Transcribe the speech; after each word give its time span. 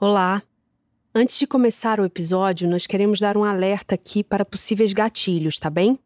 Olá! 0.00 0.44
Antes 1.12 1.36
de 1.40 1.44
começar 1.44 1.98
o 1.98 2.04
episódio, 2.04 2.70
nós 2.70 2.86
queremos 2.86 3.18
dar 3.18 3.36
um 3.36 3.42
alerta 3.42 3.96
aqui 3.96 4.22
para 4.22 4.44
possíveis 4.44 4.92
gatilhos, 4.92 5.58
tá 5.58 5.68
bem? 5.68 5.98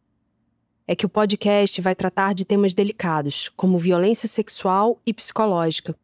É 0.88 0.96
que 0.96 1.04
o 1.04 1.10
podcast 1.10 1.78
vai 1.82 1.94
tratar 1.94 2.32
de 2.32 2.46
temas 2.46 2.72
delicados, 2.72 3.50
como 3.54 3.78
violência 3.78 4.26
sexual 4.26 4.98
e 5.04 5.12
psicológica, 5.12 5.94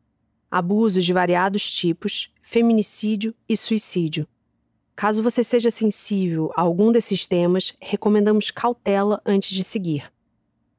abusos 0.50 1.02
de 1.02 1.14
variados 1.14 1.72
tipos, 1.72 2.30
feminicídio 2.42 3.34
e 3.48 3.56
suicídio. 3.56 4.28
Caso 4.94 5.22
você 5.22 5.42
seja 5.42 5.70
sensível 5.70 6.52
a 6.54 6.60
algum 6.60 6.92
desses 6.92 7.26
temas, 7.26 7.72
recomendamos 7.80 8.50
cautela 8.50 9.18
antes 9.24 9.56
de 9.56 9.64
seguir. 9.64 10.12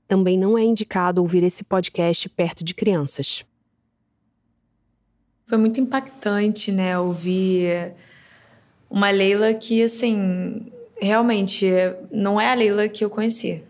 Também 0.08 0.38
não 0.38 0.56
é 0.56 0.64
indicado 0.64 1.22
ouvir 1.22 1.42
esse 1.42 1.64
podcast 1.64 2.30
perto 2.30 2.64
de 2.64 2.76
crianças. 2.76 3.49
Foi 5.50 5.58
muito 5.58 5.80
impactante, 5.80 6.72
né, 6.72 7.00
ouvir 7.00 7.94
uma 8.88 9.10
Leila 9.10 9.52
que, 9.52 9.82
assim, 9.82 10.72
realmente 11.02 11.66
não 12.12 12.40
é 12.40 12.52
a 12.52 12.54
Leila 12.54 12.88
que 12.88 13.04
eu 13.04 13.10
conheci, 13.10 13.64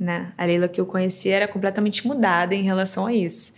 né? 0.00 0.32
A 0.38 0.46
Leila 0.46 0.66
que 0.66 0.80
eu 0.80 0.86
conheci 0.86 1.28
era 1.28 1.46
completamente 1.46 2.06
mudada 2.06 2.54
em 2.54 2.62
relação 2.62 3.04
a 3.04 3.12
isso. 3.12 3.52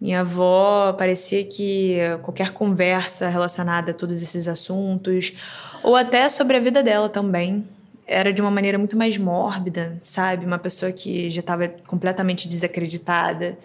Minha 0.00 0.20
avó 0.20 0.94
parecia 0.94 1.44
que 1.44 1.98
qualquer 2.22 2.54
conversa 2.54 3.28
relacionada 3.28 3.90
a 3.90 3.94
todos 3.94 4.22
esses 4.22 4.48
assuntos, 4.48 5.34
ou 5.82 5.94
até 5.94 6.26
sobre 6.30 6.56
a 6.56 6.60
vida 6.60 6.82
dela 6.82 7.10
também, 7.10 7.68
era 8.06 8.32
de 8.32 8.40
uma 8.40 8.50
maneira 8.50 8.78
muito 8.78 8.96
mais 8.96 9.18
mórbida, 9.18 10.00
sabe? 10.02 10.46
Uma 10.46 10.58
pessoa 10.58 10.90
que 10.90 11.28
já 11.28 11.40
estava 11.40 11.68
completamente 11.86 12.48
desacreditada. 12.48 13.58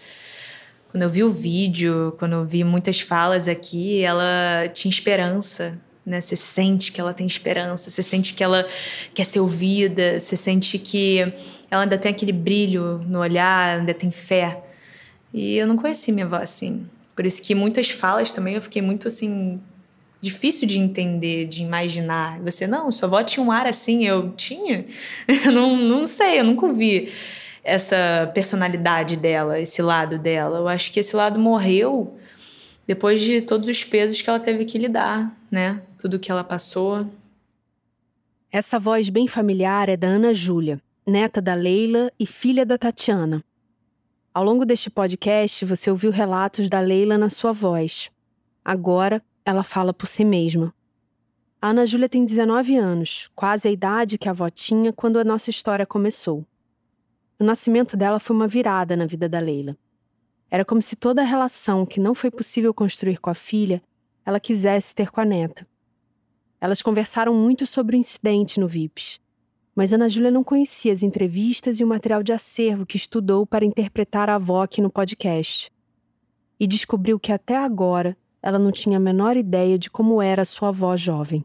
Quando 0.94 1.02
eu 1.02 1.10
vi 1.10 1.24
o 1.24 1.32
vídeo, 1.32 2.14
quando 2.20 2.34
eu 2.34 2.46
vi 2.46 2.64
muitas 2.64 3.00
falas 3.02 3.48
aqui, 3.48 4.04
ela 4.04 4.70
tinha 4.72 4.92
esperança, 4.92 5.76
né? 6.06 6.22
Você 6.22 6.36
sente 6.36 6.92
que 6.92 7.02
ela 7.02 7.16
tem 7.16 7.26
esperança, 7.26 7.90
você 7.90 8.04
sente 8.04 8.36
que 8.36 8.44
ela 8.44 8.68
quer 9.12 9.26
ser 9.26 9.40
ouvida, 9.40 10.20
você 10.20 10.36
sente 10.36 10.78
que 10.78 11.34
ela 11.72 11.82
ainda 11.82 11.98
tem 11.98 12.12
aquele 12.12 12.32
brilho 12.32 13.00
no 13.08 13.18
olhar, 13.18 13.80
ainda 13.80 13.92
tem 13.92 14.12
fé. 14.12 14.64
E 15.34 15.58
eu 15.58 15.66
não 15.66 15.78
conheci 15.78 16.12
minha 16.12 16.28
avó 16.28 16.36
assim. 16.36 16.86
Por 17.16 17.26
isso 17.26 17.42
que 17.42 17.56
muitas 17.56 17.90
falas 17.90 18.30
também 18.30 18.54
eu 18.54 18.62
fiquei 18.62 18.84
muito 18.84 19.08
assim 19.08 19.60
difícil 20.22 20.68
de 20.68 20.78
entender, 20.78 21.46
de 21.48 21.64
imaginar. 21.64 22.40
Você 22.42 22.68
não, 22.68 22.92
sua 22.92 23.08
avó 23.08 23.24
tinha 23.24 23.44
um 23.44 23.52
ar 23.52 23.66
assim, 23.66 24.06
eu 24.06 24.30
tinha. 24.38 24.86
Eu 25.44 25.52
não, 25.52 25.76
não 25.76 26.06
sei, 26.06 26.40
eu 26.40 26.44
nunca 26.44 26.72
vi 26.72 27.12
essa 27.64 28.30
personalidade 28.34 29.16
dela, 29.16 29.60
esse 29.60 29.82
lado 29.82 30.18
dela. 30.18 30.58
Eu 30.58 30.68
acho 30.68 30.92
que 30.92 31.00
esse 31.00 31.16
lado 31.16 31.40
morreu 31.40 32.18
depois 32.86 33.22
de 33.22 33.42
todos 33.42 33.70
os 33.70 33.84
pesos 33.84 34.22
que 34.22 34.30
ela 34.30 34.40
teve 34.40 34.66
que 34.66 34.78
lidar, 34.78 35.34
né? 35.50 35.82
Tudo 35.98 36.20
que 36.20 36.30
ela 36.30 36.44
passou. 36.44 37.08
Essa 38.52 38.78
voz 38.78 39.10
bem 39.10 39.28
familiar 39.28 39.88
é 39.88 39.96
da 39.96 40.08
Ana 40.08 40.34
Júlia, 40.34 40.82
neta 41.08 41.42
da 41.42 41.54
Leila 41.54 42.12
e 42.20 42.26
filha 42.26 42.66
da 42.66 42.78
Tatiana. 42.78 43.44
Ao 44.34 44.44
longo 44.44 44.66
deste 44.66 44.90
podcast, 44.90 45.64
você 45.64 45.90
ouviu 45.90 46.12
relatos 46.12 46.68
da 46.68 46.80
Leila 46.80 47.18
na 47.18 47.30
sua 47.30 47.54
voz. 47.54 48.12
Agora, 48.66 49.22
ela 49.46 49.64
fala 49.64 49.94
por 49.94 50.08
si 50.08 50.26
mesma. 50.26 50.74
A 51.62 51.70
Ana 51.70 51.86
Júlia 51.86 52.10
tem 52.10 52.26
19 52.26 52.76
anos, 52.76 53.30
quase 53.36 53.68
a 53.68 53.72
idade 53.72 54.18
que 54.18 54.28
a 54.28 54.32
avó 54.32 54.50
tinha 54.50 54.92
quando 54.92 55.18
a 55.18 55.24
nossa 55.24 55.50
história 55.50 55.86
começou. 55.86 56.46
O 57.44 57.46
nascimento 57.46 57.98
dela 57.98 58.22
foi 58.22 58.34
uma 58.34 58.48
virada 58.48 58.96
na 58.96 59.06
vida 59.06 59.28
da 59.28 59.38
Leila. 59.38 59.76
Era 60.50 60.64
como 60.64 60.82
se 60.82 60.96
toda 60.96 61.22
a 61.22 61.26
relação 61.26 61.86
que 61.86 62.00
não 62.00 62.16
foi 62.16 62.32
possível 62.32 62.74
construir 62.74 63.20
com 63.20 63.30
a 63.30 63.34
filha, 63.34 63.84
ela 64.26 64.40
quisesse 64.40 64.96
ter 64.96 65.12
com 65.12 65.20
a 65.20 65.26
neta. 65.26 65.68
Elas 66.62 66.82
conversaram 66.82 67.34
muito 67.34 67.68
sobre 67.68 67.98
o 67.98 68.00
incidente 68.00 68.62
no 68.62 68.66
VIPS, 68.66 69.20
mas 69.76 69.92
Ana 69.92 70.08
Júlia 70.08 70.32
não 70.32 70.42
conhecia 70.42 70.94
as 70.94 71.04
entrevistas 71.04 71.82
e 71.82 71.84
o 71.84 71.88
material 71.88 72.24
de 72.24 72.32
acervo 72.32 72.86
que 72.86 72.96
estudou 72.96 73.46
para 73.46 73.66
interpretar 73.66 74.30
a 74.30 74.36
avó 74.36 74.64
aqui 74.64 74.80
no 74.80 74.90
podcast. 74.90 75.70
E 76.58 76.66
descobriu 76.66 77.20
que 77.20 77.34
até 77.34 77.58
agora 77.58 78.16
ela 78.42 78.58
não 78.58 78.72
tinha 78.72 78.96
a 78.96 79.02
menor 79.02 79.36
ideia 79.36 79.78
de 79.78 79.90
como 79.90 80.22
era 80.22 80.46
sua 80.46 80.70
avó 80.70 80.96
jovem. 80.96 81.44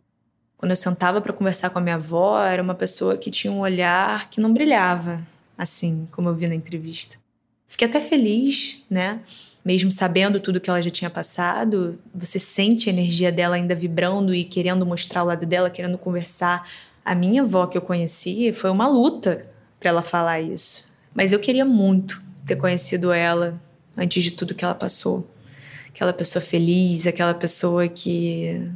Quando 0.56 0.70
eu 0.70 0.76
sentava 0.76 1.20
para 1.20 1.32
conversar 1.32 1.70
com 1.70 1.80
a 1.80 1.82
minha 1.82 1.97
avó, 1.97 2.41
era 2.41 2.62
uma 2.62 2.76
pessoa 2.76 3.16
que 3.16 3.32
tinha 3.32 3.53
um 3.53 3.59
olhar 3.59 4.30
que 4.30 4.41
não 4.41 4.53
brilhava, 4.53 5.26
assim, 5.58 6.06
como 6.12 6.28
eu 6.28 6.34
vi 6.34 6.46
na 6.46 6.54
entrevista. 6.54 7.16
Fiquei 7.66 7.88
até 7.88 8.00
feliz, 8.00 8.84
né? 8.88 9.20
Mesmo 9.64 9.91
sabendo 9.91 10.41
tudo 10.41 10.60
que 10.60 10.70
ela 10.70 10.80
já 10.80 10.91
tinha 10.91 11.10
passado, 11.10 11.98
você 12.14 12.38
sente 12.38 12.88
a 12.88 12.92
energia 12.92 13.30
dela 13.30 13.56
ainda 13.56 13.74
vibrando 13.74 14.32
e 14.34 14.44
querendo 14.44 14.86
mostrar 14.86 15.24
o 15.24 15.26
lado 15.26 15.44
dela, 15.44 15.68
querendo 15.68 15.98
conversar, 15.98 16.66
a 17.04 17.14
minha 17.14 17.42
avó 17.42 17.66
que 17.66 17.76
eu 17.76 17.82
conheci 17.82 18.52
foi 18.52 18.70
uma 18.70 18.88
luta 18.88 19.47
para 19.78 19.91
ela 19.91 20.02
falar 20.02 20.41
isso. 20.41 20.86
Mas 21.12 21.32
eu 21.32 21.41
queria 21.41 21.64
muito 21.64 22.22
ter 22.47 22.56
conhecido 22.56 23.12
ela 23.12 23.60
antes 23.97 24.22
de 24.22 24.30
tudo 24.30 24.54
que 24.54 24.64
ela 24.64 24.74
passou. 24.74 25.28
Aquela 25.88 26.12
pessoa 26.12 26.41
feliz, 26.41 27.06
aquela 27.06 27.34
pessoa 27.34 27.88
que 27.88 28.70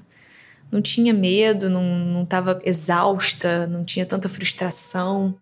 não 0.70 0.82
tinha 0.82 1.14
medo, 1.14 1.70
não 1.70 2.22
estava 2.24 2.58
exausta, 2.64 3.66
não 3.66 3.84
tinha 3.84 4.04
tanta 4.04 4.28
frustração. 4.28 5.34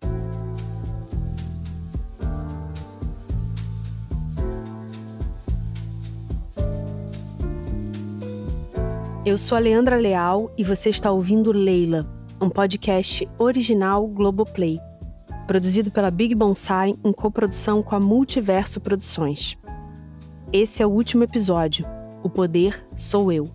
Eu 9.23 9.37
sou 9.37 9.55
a 9.55 9.61
Leandra 9.61 9.97
Leal 9.97 10.51
e 10.57 10.63
você 10.63 10.89
está 10.89 11.11
ouvindo 11.11 11.51
Leila 11.51 12.09
um 12.41 12.49
podcast 12.49 13.29
original 13.37 14.07
Globoplay, 14.07 14.79
produzido 15.45 15.91
pela 15.91 16.09
Big 16.09 16.33
Bonsai 16.33 16.95
em 17.03 17.13
coprodução 17.13 17.83
com 17.83 17.95
a 17.95 17.99
Multiverso 17.99 18.81
Produções. 18.81 19.55
Esse 20.51 20.81
é 20.81 20.87
o 20.87 20.89
último 20.89 21.23
episódio. 21.23 21.85
O 22.23 22.31
poder 22.31 22.83
sou 22.95 23.31
eu. 23.31 23.47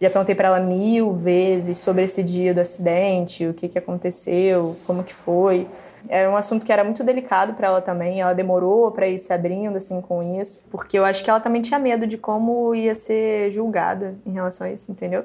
Já 0.00 0.10
perguntei 0.10 0.34
para 0.34 0.48
ela 0.48 0.60
mil 0.60 1.12
vezes 1.12 1.76
sobre 1.76 2.02
esse 2.02 2.24
dia 2.24 2.52
do 2.52 2.60
acidente, 2.60 3.46
o 3.46 3.54
que, 3.54 3.68
que 3.68 3.78
aconteceu, 3.78 4.76
como 4.84 5.04
que 5.04 5.14
foi. 5.14 5.68
Era 6.08 6.30
um 6.30 6.36
assunto 6.36 6.64
que 6.64 6.72
era 6.72 6.84
muito 6.84 7.02
delicado 7.02 7.54
para 7.54 7.68
ela 7.68 7.80
também. 7.80 8.20
Ela 8.20 8.32
demorou 8.34 8.90
para 8.90 9.08
ir 9.08 9.18
se 9.18 9.32
abrindo 9.32 9.76
assim 9.76 10.00
com 10.00 10.40
isso, 10.40 10.64
porque 10.70 10.98
eu 10.98 11.04
acho 11.04 11.22
que 11.24 11.30
ela 11.30 11.40
também 11.40 11.62
tinha 11.62 11.78
medo 11.78 12.06
de 12.06 12.18
como 12.18 12.74
ia 12.74 12.94
ser 12.94 13.50
julgada 13.50 14.16
em 14.26 14.32
relação 14.32 14.66
a 14.66 14.70
isso, 14.70 14.90
entendeu? 14.90 15.24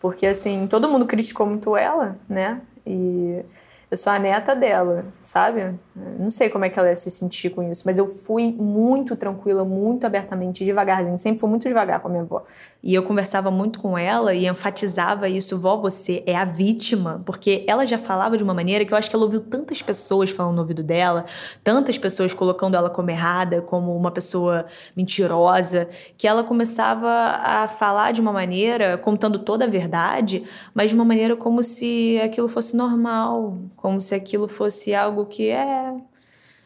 Porque 0.00 0.26
assim, 0.26 0.66
todo 0.66 0.88
mundo 0.88 1.06
criticou 1.06 1.46
muito 1.46 1.76
ela, 1.76 2.16
né? 2.28 2.60
E 2.86 3.44
eu 3.90 3.96
sou 3.96 4.12
a 4.12 4.18
neta 4.18 4.54
dela, 4.54 5.06
sabe? 5.22 5.74
Não 6.18 6.30
sei 6.30 6.50
como 6.50 6.64
é 6.64 6.68
que 6.68 6.78
ela 6.78 6.90
ia 6.90 6.96
se 6.96 7.10
sentir 7.10 7.50
com 7.50 7.62
isso, 7.62 7.84
mas 7.86 7.98
eu 7.98 8.06
fui 8.06 8.52
muito 8.52 9.16
tranquila, 9.16 9.64
muito 9.64 10.06
abertamente, 10.06 10.62
devagarzinho. 10.62 11.18
Sempre 11.18 11.40
fui 11.40 11.48
muito 11.48 11.66
devagar 11.66 12.00
com 12.00 12.08
a 12.08 12.10
minha 12.10 12.22
avó. 12.22 12.44
E 12.82 12.94
eu 12.94 13.02
conversava 13.02 13.50
muito 13.50 13.80
com 13.80 13.96
ela 13.96 14.34
e 14.34 14.46
enfatizava 14.46 15.26
isso: 15.28 15.58
vó, 15.58 15.76
você 15.78 16.22
é 16.26 16.36
a 16.36 16.44
vítima. 16.44 17.22
Porque 17.24 17.64
ela 17.66 17.86
já 17.86 17.96
falava 17.96 18.36
de 18.36 18.44
uma 18.44 18.52
maneira 18.52 18.84
que 18.84 18.92
eu 18.92 18.98
acho 18.98 19.08
que 19.08 19.16
ela 19.16 19.24
ouviu 19.24 19.40
tantas 19.40 19.80
pessoas 19.80 20.28
falando 20.30 20.56
no 20.56 20.60
ouvido 20.60 20.82
dela, 20.82 21.24
tantas 21.64 21.96
pessoas 21.96 22.34
colocando 22.34 22.76
ela 22.76 22.90
como 22.90 23.10
errada, 23.10 23.62
como 23.62 23.96
uma 23.96 24.10
pessoa 24.10 24.66
mentirosa, 24.94 25.88
que 26.18 26.28
ela 26.28 26.44
começava 26.44 27.08
a 27.08 27.68
falar 27.68 28.12
de 28.12 28.20
uma 28.20 28.32
maneira, 28.34 28.98
contando 28.98 29.38
toda 29.38 29.64
a 29.64 29.68
verdade, 29.68 30.44
mas 30.74 30.90
de 30.90 30.94
uma 30.94 31.06
maneira 31.06 31.34
como 31.36 31.62
se 31.62 32.20
aquilo 32.22 32.48
fosse 32.48 32.76
normal 32.76 33.56
como 33.78 34.00
se 34.00 34.14
aquilo 34.14 34.46
fosse 34.46 34.94
algo 34.94 35.26
que 35.26 35.48
é 35.48 35.94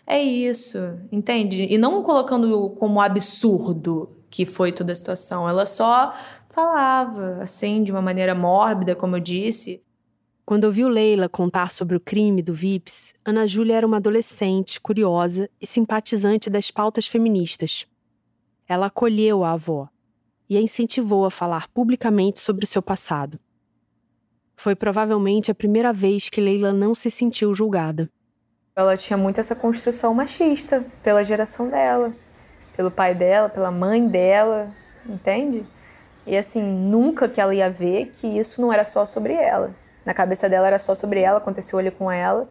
é 0.06 0.20
isso, 0.20 0.78
entende? 1.12 1.66
E 1.70 1.78
não 1.78 2.02
colocando 2.02 2.70
como 2.70 3.00
absurdo 3.00 4.10
que 4.28 4.44
foi 4.44 4.72
toda 4.72 4.92
a 4.92 4.96
situação, 4.96 5.48
ela 5.48 5.64
só 5.64 6.12
falava 6.50 7.38
assim 7.40 7.82
de 7.82 7.92
uma 7.92 8.02
maneira 8.02 8.34
mórbida, 8.34 8.96
como 8.96 9.16
eu 9.16 9.20
disse. 9.20 9.80
Quando 10.44 10.64
ouviu 10.64 10.88
Leila 10.88 11.28
contar 11.28 11.70
sobre 11.70 11.96
o 11.96 12.00
crime 12.00 12.42
do 12.42 12.52
Vips, 12.52 13.14
Ana 13.24 13.46
Júlia 13.46 13.76
era 13.76 13.86
uma 13.86 13.98
adolescente 13.98 14.80
curiosa 14.80 15.48
e 15.60 15.66
simpatizante 15.66 16.50
das 16.50 16.70
pautas 16.70 17.06
feministas. 17.06 17.86
Ela 18.68 18.86
acolheu 18.86 19.44
a 19.44 19.52
avó 19.52 19.88
e 20.50 20.56
a 20.56 20.60
incentivou 20.60 21.24
a 21.24 21.30
falar 21.30 21.68
publicamente 21.68 22.40
sobre 22.40 22.64
o 22.64 22.68
seu 22.68 22.82
passado. 22.82 23.38
Foi 24.62 24.76
provavelmente 24.76 25.50
a 25.50 25.54
primeira 25.56 25.92
vez 25.92 26.28
que 26.28 26.40
Leila 26.40 26.72
não 26.72 26.94
se 26.94 27.10
sentiu 27.10 27.52
julgada. 27.52 28.08
Ela 28.76 28.96
tinha 28.96 29.16
muito 29.16 29.40
essa 29.40 29.56
construção 29.56 30.14
machista 30.14 30.86
pela 31.02 31.24
geração 31.24 31.68
dela, 31.68 32.12
pelo 32.76 32.88
pai 32.88 33.12
dela, 33.12 33.48
pela 33.48 33.72
mãe 33.72 34.06
dela, 34.06 34.70
entende? 35.04 35.64
E 36.24 36.36
assim, 36.36 36.62
nunca 36.62 37.28
que 37.28 37.40
ela 37.40 37.52
ia 37.52 37.68
ver 37.68 38.12
que 38.12 38.28
isso 38.28 38.60
não 38.62 38.72
era 38.72 38.84
só 38.84 39.04
sobre 39.04 39.32
ela. 39.32 39.74
Na 40.06 40.14
cabeça 40.14 40.48
dela 40.48 40.68
era 40.68 40.78
só 40.78 40.94
sobre 40.94 41.18
ela, 41.18 41.38
aconteceu 41.38 41.76
ali 41.76 41.90
com 41.90 42.08
ela. 42.08 42.48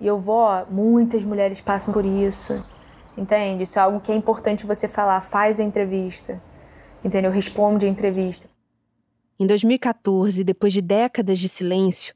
E 0.00 0.08
eu 0.08 0.18
vou, 0.18 0.48
muitas 0.68 1.24
mulheres 1.24 1.60
passam 1.60 1.94
por 1.94 2.04
isso. 2.04 2.64
entende? 3.16 3.62
Isso 3.62 3.78
é 3.78 3.82
algo 3.82 4.00
que 4.00 4.10
é 4.10 4.14
importante 4.16 4.66
você 4.66 4.88
falar. 4.88 5.20
Faz 5.20 5.60
a 5.60 5.62
entrevista, 5.62 6.42
entendeu? 7.04 7.30
Responde 7.30 7.86
a 7.86 7.88
entrevista. 7.88 8.55
Em 9.38 9.46
2014, 9.46 10.42
depois 10.42 10.72
de 10.72 10.80
décadas 10.80 11.38
de 11.38 11.46
silêncio, 11.46 12.14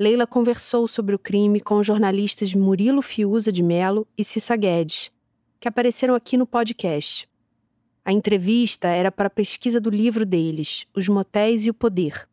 Leila 0.00 0.26
conversou 0.26 0.88
sobre 0.88 1.14
o 1.14 1.18
crime 1.18 1.60
com 1.60 1.76
os 1.76 1.86
jornalistas 1.86 2.54
Murilo 2.54 3.02
Fiuza 3.02 3.52
de 3.52 3.62
Melo 3.62 4.08
e 4.16 4.24
Cissa 4.24 4.56
Guedes, 4.56 5.12
que 5.60 5.68
apareceram 5.68 6.14
aqui 6.14 6.38
no 6.38 6.46
podcast. 6.46 7.28
A 8.02 8.12
entrevista 8.12 8.88
era 8.88 9.12
para 9.12 9.26
a 9.26 9.30
pesquisa 9.30 9.78
do 9.78 9.90
livro 9.90 10.24
deles, 10.24 10.86
Os 10.96 11.06
Motéis 11.06 11.66
e 11.66 11.70
o 11.70 11.74
Poder. 11.74 12.26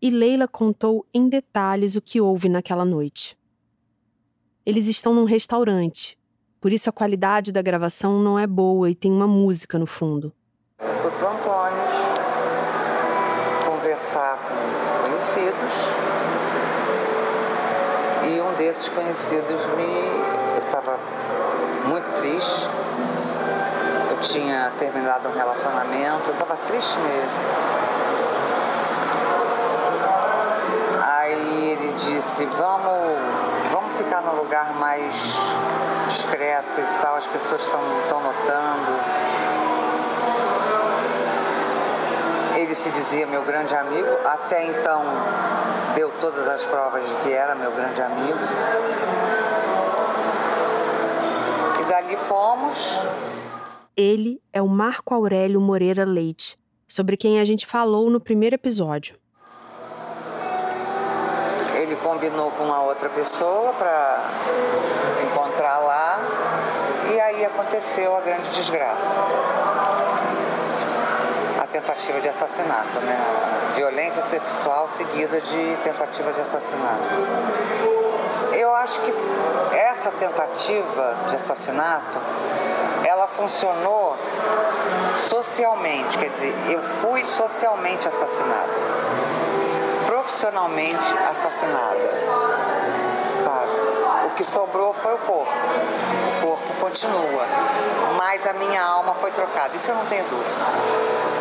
E 0.00 0.10
Leila 0.10 0.48
contou 0.48 1.06
em 1.14 1.28
detalhes 1.28 1.94
o 1.94 2.02
que 2.02 2.20
houve 2.20 2.48
naquela 2.48 2.84
noite. 2.84 3.38
Eles 4.66 4.88
estão 4.88 5.14
num 5.14 5.24
restaurante, 5.24 6.18
por 6.60 6.72
isso 6.72 6.90
a 6.90 6.92
qualidade 6.92 7.52
da 7.52 7.62
gravação 7.62 8.20
não 8.20 8.36
é 8.36 8.46
boa 8.46 8.90
e 8.90 8.94
tem 8.96 9.12
uma 9.12 9.28
música 9.28 9.78
no 9.78 9.86
fundo. 9.86 10.32
Fui 10.78 11.10
para 11.12 11.30
Antônio 11.30 11.92
conversar 13.82 14.38
com 14.38 15.02
conhecidos 15.22 15.74
e 18.24 18.40
um 18.40 18.52
desses 18.54 18.88
conhecidos 18.88 19.66
me. 19.76 20.22
Eu 20.56 20.62
estava 20.66 20.98
muito 21.84 22.20
triste. 22.20 22.68
Eu 24.10 24.18
tinha 24.20 24.72
terminado 24.80 25.28
um 25.28 25.32
relacionamento, 25.32 26.22
eu 26.26 26.32
estava 26.32 26.56
triste 26.66 26.98
mesmo. 26.98 27.30
Aí 31.06 31.70
ele 31.70 31.94
disse, 31.98 32.44
vamos, 32.46 33.18
vamos 33.70 33.96
ficar 33.96 34.22
num 34.22 34.36
lugar 34.36 34.72
mais 34.74 35.12
discreto 36.08 36.80
e 36.80 37.00
tal, 37.00 37.16
as 37.16 37.26
pessoas 37.26 37.62
estão 37.62 37.80
notando. 38.20 39.51
Ele 42.72 42.78
se 42.78 42.90
dizia 42.90 43.26
meu 43.26 43.42
grande 43.42 43.74
amigo, 43.74 44.08
até 44.24 44.64
então 44.64 45.04
deu 45.94 46.10
todas 46.22 46.48
as 46.48 46.64
provas 46.64 47.06
de 47.06 47.14
que 47.16 47.30
era 47.30 47.54
meu 47.54 47.70
grande 47.70 48.00
amigo. 48.00 48.38
E 51.78 51.84
dali 51.84 52.16
fomos. 52.16 52.98
Ele 53.94 54.40
é 54.54 54.62
o 54.62 54.68
Marco 54.68 55.12
Aurélio 55.12 55.60
Moreira 55.60 56.06
Leite, 56.06 56.58
sobre 56.88 57.14
quem 57.18 57.38
a 57.38 57.44
gente 57.44 57.66
falou 57.66 58.08
no 58.08 58.18
primeiro 58.18 58.54
episódio. 58.54 59.18
Ele 61.74 61.94
combinou 61.96 62.52
com 62.52 62.64
uma 62.64 62.84
outra 62.84 63.10
pessoa 63.10 63.74
para 63.74 64.30
encontrar 65.22 65.78
lá 65.78 66.20
e 67.12 67.20
aí 67.20 67.44
aconteceu 67.44 68.16
a 68.16 68.22
grande 68.22 68.48
desgraça 68.48 69.22
tentativa 71.72 72.20
de 72.20 72.28
assassinato, 72.28 73.00
né? 73.00 73.18
Violência 73.74 74.22
sexual 74.22 74.86
seguida 74.88 75.40
de 75.40 75.76
tentativa 75.82 76.32
de 76.32 76.40
assassinato. 76.42 77.02
Eu 78.52 78.74
acho 78.74 79.00
que 79.00 79.12
essa 79.74 80.10
tentativa 80.10 81.16
de 81.30 81.36
assassinato, 81.36 82.18
ela 83.04 83.26
funcionou 83.26 84.16
socialmente, 85.16 86.18
quer 86.18 86.28
dizer, 86.30 86.54
eu 86.68 86.82
fui 87.00 87.24
socialmente 87.24 88.06
assassinada, 88.06 88.72
profissionalmente 90.06 91.18
assassinada, 91.30 92.10
sabe? 93.42 93.72
O 94.26 94.30
que 94.34 94.44
sobrou 94.44 94.92
foi 94.92 95.14
o 95.14 95.18
corpo. 95.18 95.52
O 96.38 96.46
corpo 96.46 96.74
continua, 96.80 97.46
mas 98.16 98.46
a 98.46 98.52
minha 98.52 98.82
alma 98.82 99.14
foi 99.14 99.30
trocada. 99.30 99.74
Isso 99.76 99.90
eu 99.90 99.94
não 99.94 100.06
tenho 100.06 100.24
dúvida. 100.24 101.31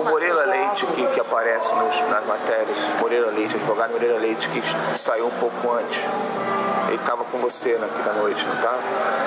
O 0.00 0.04
Moreira 0.04 0.46
Leite, 0.46 0.86
que, 0.86 1.06
que 1.08 1.20
aparece 1.20 1.74
nos, 1.74 2.00
nas 2.08 2.24
matérias, 2.24 2.78
Moreira 3.00 3.26
Leite, 3.26 3.54
advogado 3.56 3.90
Moreira 3.92 4.16
Leite, 4.18 4.48
que 4.48 4.62
saiu 4.98 5.26
um 5.26 5.30
pouco 5.38 5.72
antes. 5.72 5.98
Ele 6.88 6.96
estava 6.96 7.22
com 7.24 7.36
você 7.36 7.76
naquela 7.78 8.14
noite, 8.14 8.42
não 8.46 8.54
estava? 8.54 8.78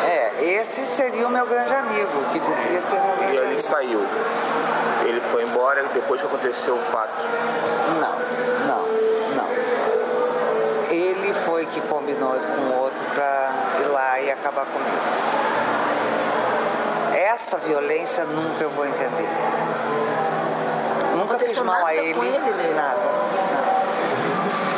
É, 0.03 0.33
esse 0.43 0.87
seria 0.87 1.27
o 1.27 1.29
meu 1.29 1.45
grande 1.45 1.75
amigo, 1.75 2.23
que 2.31 2.39
dizia 2.39 2.81
ser 2.81 2.99
meu 3.01 3.15
grande 3.17 3.33
E 3.33 3.37
ele 3.37 3.45
amigo. 3.45 3.59
saiu. 3.59 4.01
Ele 5.05 5.21
foi 5.21 5.43
embora 5.43 5.83
depois 5.93 6.19
que 6.19 6.25
aconteceu 6.25 6.73
o 6.73 6.79
fato. 6.91 7.23
Não, 8.01 8.17
não, 8.67 8.83
não. 9.35 10.89
Ele 10.89 11.33
foi 11.35 11.67
que 11.67 11.81
combinou 11.81 12.31
com 12.31 12.61
o 12.73 12.79
outro 12.81 13.05
para 13.13 13.51
ir 13.79 13.87
lá 13.91 14.19
e 14.21 14.31
acabar 14.31 14.65
comigo. 14.65 14.97
Essa 17.15 17.57
violência 17.59 18.25
nunca 18.25 18.63
eu 18.63 18.69
vou 18.71 18.85
entender 18.87 19.27
fiz 21.43 21.55
mal 21.57 21.85
a 21.85 21.93
ele, 21.93 22.19
ele 22.19 22.73
nada. 22.73 23.01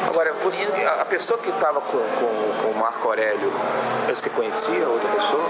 Agora, 0.08 0.34
você, 0.42 0.64
a 1.00 1.06
pessoa 1.06 1.40
que 1.40 1.50
estava 1.50 1.82
com, 1.82 1.98
com, 1.98 2.64
com 2.64 2.70
o 2.70 2.76
Marco 2.80 3.08
Aurélio, 3.08 3.52
você 4.08 4.30
conhecia 4.30 4.88
outra 4.88 5.10
pessoa? 5.10 5.46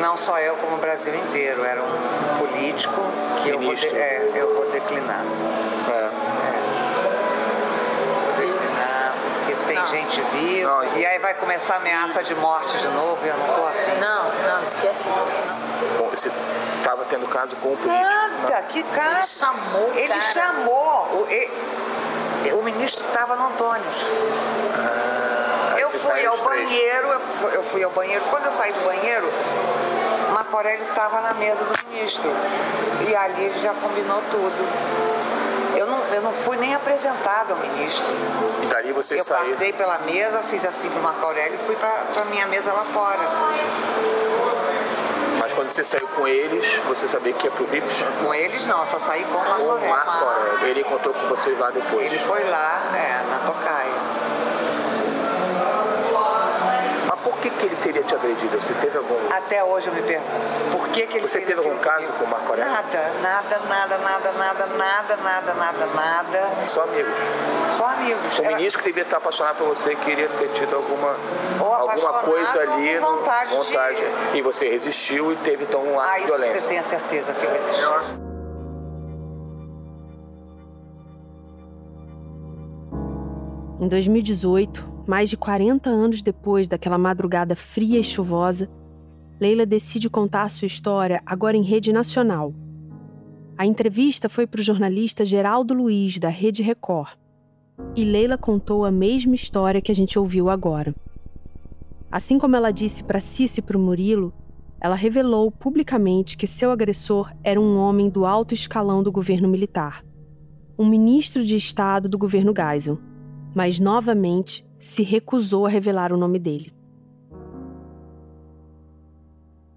Não 0.00 0.16
só 0.16 0.38
eu, 0.40 0.56
como 0.56 0.76
o 0.76 0.78
Brasil 0.78 1.14
inteiro. 1.14 1.64
Era 1.64 1.82
um 1.82 2.38
político 2.38 3.00
que 3.42 3.50
eu 3.50 3.58
vou, 3.60 3.74
de, 3.74 3.86
é, 3.86 4.30
eu 4.34 4.54
vou 4.54 4.70
declinar. 4.70 5.24
É. 5.88 5.92
é. 5.92 6.10
Vou 8.24 8.32
declinar, 8.34 9.14
porque 9.38 9.54
tem 9.66 9.76
não. 9.76 9.81
Gente 9.92 10.20
viva. 10.20 10.70
Não, 10.70 10.96
e 10.96 11.06
aí 11.06 11.18
vai 11.18 11.34
começar 11.34 11.74
a 11.74 11.76
ameaça 11.78 12.22
de 12.22 12.34
morte 12.34 12.76
de 12.78 12.88
novo 12.88 13.24
e 13.24 13.28
eu 13.28 13.36
não 13.36 13.48
estou 13.48 13.66
afim. 13.66 14.00
Não, 14.00 14.54
não, 14.54 14.62
esquece 14.62 15.08
isso. 15.18 15.36
Não. 15.98 16.10
Você 16.10 16.30
estava 16.78 17.04
tendo 17.04 17.26
caso 17.28 17.54
com 17.56 17.72
o 17.72 17.76
político? 17.76 18.02
Nada, 18.02 18.62
que 18.62 18.82
caso? 18.82 19.16
Ele 19.16 19.26
chamou, 19.26 19.92
Ele 19.94 20.08
cara. 20.08 20.20
chamou. 20.20 21.02
O, 21.12 21.26
ele, 21.28 22.52
o 22.54 22.62
ministro 22.62 23.06
estava 23.06 23.36
no 23.36 23.46
Antônio. 23.46 23.84
Ah, 24.74 25.78
eu 25.78 25.88
fui 25.90 26.26
ao 26.26 26.38
banheiro, 26.38 27.08
eu 27.08 27.20
fui, 27.20 27.56
eu 27.56 27.62
fui 27.62 27.84
ao 27.84 27.90
banheiro. 27.90 28.24
Quando 28.30 28.46
eu 28.46 28.52
saí 28.52 28.72
do 28.72 28.84
banheiro, 28.84 29.30
Marco 30.32 30.56
Aurélio 30.56 30.84
estava 30.88 31.20
na 31.20 31.34
mesa 31.34 31.64
do 31.64 31.88
ministro. 31.88 32.30
E 33.08 33.14
ali 33.14 33.44
ele 33.44 33.58
já 33.58 33.72
combinou 33.74 34.22
tudo. 34.30 35.11
Eu 36.12 36.22
não, 36.22 36.32
fui 36.32 36.56
nem 36.56 36.74
apresentado 36.74 37.52
ao 37.52 37.58
ministro. 37.58 38.06
E 38.62 38.66
dali 38.66 38.92
você 38.92 39.18
eu 39.18 39.24
passei 39.24 39.72
pela 39.72 39.98
mesa, 40.00 40.42
fiz 40.42 40.64
assim 40.64 40.88
para 40.90 41.00
o 41.00 41.02
Marco 41.02 41.24
Aurélio 41.24 41.54
e 41.54 41.66
fui 41.66 41.76
para 41.76 41.90
a 42.20 42.24
minha 42.26 42.46
mesa 42.46 42.72
lá 42.72 42.84
fora. 42.84 43.20
Mas 45.38 45.52
quando 45.54 45.70
você 45.70 45.84
saiu 45.84 46.06
com 46.08 46.28
eles, 46.28 46.64
você 46.86 47.08
sabia 47.08 47.32
que 47.32 47.46
ia 47.46 47.50
pro 47.50 47.64
VIP? 47.64 47.86
Com 48.22 48.34
eles 48.34 48.66
não, 48.66 48.86
só 48.86 48.98
saí 48.98 49.24
com 49.24 49.38
o 49.38 49.48
Marco 49.48 49.62
Aurélio. 49.62 49.80
Com 49.80 49.86
o 49.86 50.06
Marco 50.06 50.24
Aurélio. 50.24 50.66
Ele 50.68 50.80
encontrou 50.80 51.14
com 51.14 51.28
vocês 51.28 51.58
lá 51.58 51.70
depois? 51.70 52.06
Ele 52.06 52.18
foi 52.18 52.44
lá, 52.44 52.82
é, 52.94 53.30
na 53.30 53.38
Tocaia. 53.46 54.21
Que, 57.42 57.50
que 57.50 57.66
ele 57.66 57.76
teria 57.76 58.02
te 58.02 58.14
agredido? 58.14 58.60
Você 58.60 58.72
teve 58.74 58.96
algum. 58.96 59.16
Até 59.30 59.64
hoje 59.64 59.88
eu 59.88 59.94
me 59.94 60.02
pergunto. 60.02 60.30
Por 60.70 60.88
que, 60.88 61.06
que 61.06 61.16
ele 61.16 61.26
Você 61.26 61.40
teve 61.40 61.58
algum 61.58 61.76
caso 61.78 62.12
com 62.12 62.24
o 62.24 62.28
Marco 62.28 62.48
Aurélio? 62.50 62.70
Nada, 62.70 63.12
nada, 63.20 63.58
nada, 63.68 63.98
nada, 63.98 64.32
nada, 64.32 64.66
nada, 64.66 65.16
nada, 65.16 65.54
nada, 65.54 65.86
nada. 65.86 66.50
Só 66.68 66.84
amigos. 66.84 67.12
Só 67.70 67.86
amigos. 67.86 68.38
O 68.38 68.42
Era... 68.42 68.56
ministro 68.56 68.80
que 68.80 68.88
devia 68.88 69.02
estar 69.02 69.16
apaixonado 69.16 69.56
por 69.56 69.68
você 69.68 69.96
queria 69.96 70.28
ter 70.28 70.48
tido 70.50 70.76
alguma, 70.76 71.16
ou 71.60 71.72
alguma 71.72 72.12
coisa 72.20 72.60
ali. 72.60 72.98
Ou 72.98 73.16
vontade, 73.16 73.50
no, 73.50 73.64
vontade. 73.64 73.96
De... 73.96 74.38
E 74.38 74.42
você 74.42 74.68
resistiu 74.68 75.32
e 75.32 75.36
teve 75.36 75.64
então 75.64 75.82
um 75.82 75.98
ato 75.98 76.10
ah, 76.10 76.18
de 76.18 76.26
violência. 76.26 76.60
Você 76.60 76.68
tem 76.68 76.78
a 76.78 76.84
certeza 76.84 77.32
que 77.34 77.44
eu 77.44 77.50
resisti. 77.50 78.22
Em 83.80 83.88
2018, 83.88 84.91
mais 85.06 85.28
de 85.30 85.36
40 85.36 85.90
anos 85.90 86.22
depois 86.22 86.68
daquela 86.68 86.98
madrugada 86.98 87.56
fria 87.56 87.98
e 87.98 88.04
chuvosa, 88.04 88.68
Leila 89.40 89.66
decide 89.66 90.08
contar 90.08 90.48
sua 90.50 90.66
história 90.66 91.22
agora 91.26 91.56
em 91.56 91.62
rede 91.62 91.92
nacional. 91.92 92.54
A 93.58 93.66
entrevista 93.66 94.28
foi 94.28 94.46
para 94.46 94.60
o 94.60 94.64
jornalista 94.64 95.24
Geraldo 95.24 95.74
Luiz, 95.74 96.18
da 96.18 96.28
Rede 96.28 96.62
Record. 96.62 97.10
E 97.96 98.04
Leila 98.04 98.38
contou 98.38 98.84
a 98.84 98.90
mesma 98.90 99.34
história 99.34 99.80
que 99.80 99.90
a 99.90 99.94
gente 99.94 100.18
ouviu 100.18 100.48
agora. 100.48 100.94
Assim 102.10 102.38
como 102.38 102.56
ela 102.56 102.70
disse 102.70 103.02
para 103.02 103.20
Cici 103.20 103.60
e 103.60 103.62
para 103.62 103.76
o 103.76 103.80
Murilo, 103.80 104.32
ela 104.80 104.94
revelou 104.94 105.50
publicamente 105.50 106.36
que 106.36 106.46
seu 106.46 106.70
agressor 106.70 107.32
era 107.42 107.60
um 107.60 107.76
homem 107.76 108.10
do 108.10 108.26
alto 108.26 108.52
escalão 108.52 109.02
do 109.02 109.12
governo 109.12 109.48
militar, 109.48 110.04
um 110.78 110.86
ministro 110.86 111.44
de 111.44 111.56
Estado 111.56 112.08
do 112.08 112.18
governo 112.18 112.52
Geisel, 112.52 112.98
mas 113.54 113.78
novamente 113.78 114.66
se 114.82 115.04
recusou 115.04 115.64
a 115.64 115.68
revelar 115.68 116.12
o 116.12 116.16
nome 116.16 116.40
dele. 116.40 116.72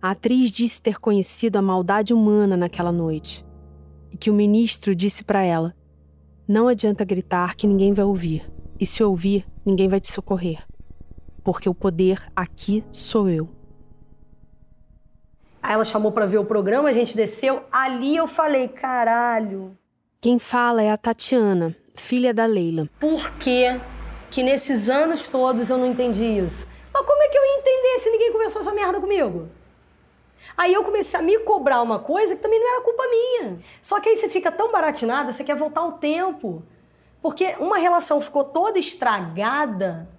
A 0.01 0.11
atriz 0.11 0.49
disse 0.49 0.81
ter 0.81 0.99
conhecido 0.99 1.57
a 1.57 1.61
maldade 1.61 2.11
humana 2.11 2.57
naquela 2.57 2.91
noite 2.91 3.45
e 4.11 4.17
que 4.17 4.31
o 4.31 4.33
ministro 4.33 4.95
disse 4.95 5.23
para 5.23 5.43
ela: 5.43 5.75
Não 6.47 6.67
adianta 6.67 7.05
gritar 7.05 7.55
que 7.55 7.67
ninguém 7.67 7.93
vai 7.93 8.03
ouvir, 8.03 8.51
e 8.79 8.85
se 8.85 9.03
ouvir, 9.03 9.45
ninguém 9.63 9.87
vai 9.87 9.99
te 9.99 10.11
socorrer, 10.11 10.65
porque 11.43 11.69
o 11.69 11.75
poder 11.75 12.25
aqui 12.35 12.83
sou 12.91 13.29
eu. 13.29 13.47
Aí 15.61 15.73
ela 15.73 15.85
chamou 15.85 16.11
para 16.11 16.25
ver 16.25 16.39
o 16.39 16.45
programa, 16.45 16.89
a 16.89 16.93
gente 16.93 17.15
desceu. 17.15 17.61
Ali 17.71 18.15
eu 18.15 18.25
falei, 18.25 18.67
caralho. 18.67 19.77
Quem 20.19 20.39
fala 20.39 20.81
é 20.81 20.89
a 20.89 20.97
Tatiana, 20.97 21.75
filha 21.95 22.33
da 22.33 22.47
Leila. 22.47 22.89
Por 22.99 23.31
que 23.33 23.79
que 24.35 24.43
nesses 24.43 24.89
anos 24.89 25.29
todos 25.29 25.69
eu 25.69 25.77
não 25.77 25.85
entendi 25.85 26.25
isso? 26.25 26.67
Mas 26.93 27.05
como 27.05 27.23
é 27.23 27.29
que 27.29 27.37
eu 27.37 27.45
ia 27.45 27.57
entender 27.57 27.99
se 27.99 28.11
ninguém 28.11 28.33
conversou 28.33 28.59
essa 28.59 28.73
merda 28.73 28.99
comigo? 28.99 29.47
Aí 30.57 30.73
eu 30.73 30.83
comecei 30.83 31.17
a 31.17 31.23
me 31.23 31.39
cobrar 31.39 31.81
uma 31.81 31.99
coisa 31.99 32.35
que 32.35 32.41
também 32.41 32.59
não 32.59 32.73
era 32.73 32.81
culpa 32.81 33.03
minha. 33.07 33.59
Só 33.81 34.01
que 34.01 34.09
aí 34.09 34.15
você 34.17 34.27
fica 34.27 34.51
tão 34.51 34.73
baratinada, 34.73 35.31
você 35.31 35.41
quer 35.41 35.55
voltar 35.55 35.79
ao 35.79 35.93
tempo. 35.93 36.61
Porque 37.21 37.55
uma 37.59 37.77
relação 37.77 38.19
ficou 38.19 38.43
toda 38.43 38.77
estragada 38.77 40.09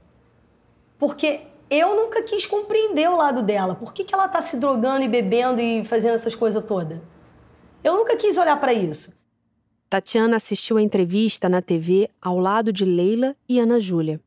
porque 0.99 1.43
eu 1.69 1.95
nunca 1.95 2.23
quis 2.23 2.47
compreender 2.47 3.11
o 3.11 3.17
lado 3.19 3.43
dela. 3.43 3.75
Por 3.75 3.93
que, 3.93 4.03
que 4.03 4.15
ela 4.15 4.29
tá 4.29 4.41
se 4.41 4.57
drogando 4.57 5.05
e 5.05 5.09
bebendo 5.09 5.61
e 5.61 5.85
fazendo 5.85 6.15
essas 6.15 6.35
coisas 6.35 6.65
todas? 6.65 6.99
Eu 7.85 7.95
nunca 7.95 8.17
quis 8.17 8.39
olhar 8.39 8.59
para 8.59 8.73
isso. 8.73 9.16
Tatiana 9.89 10.37
assistiu 10.37 10.79
a 10.79 10.83
entrevista 10.83 11.49
na 11.49 11.63
TV 11.63 12.11
ao 12.21 12.41
lado 12.41 12.73
de 12.73 12.85
Leila 12.85 13.37
e 13.49 13.61
Ana 13.61 13.79
Júlia. 13.79 14.21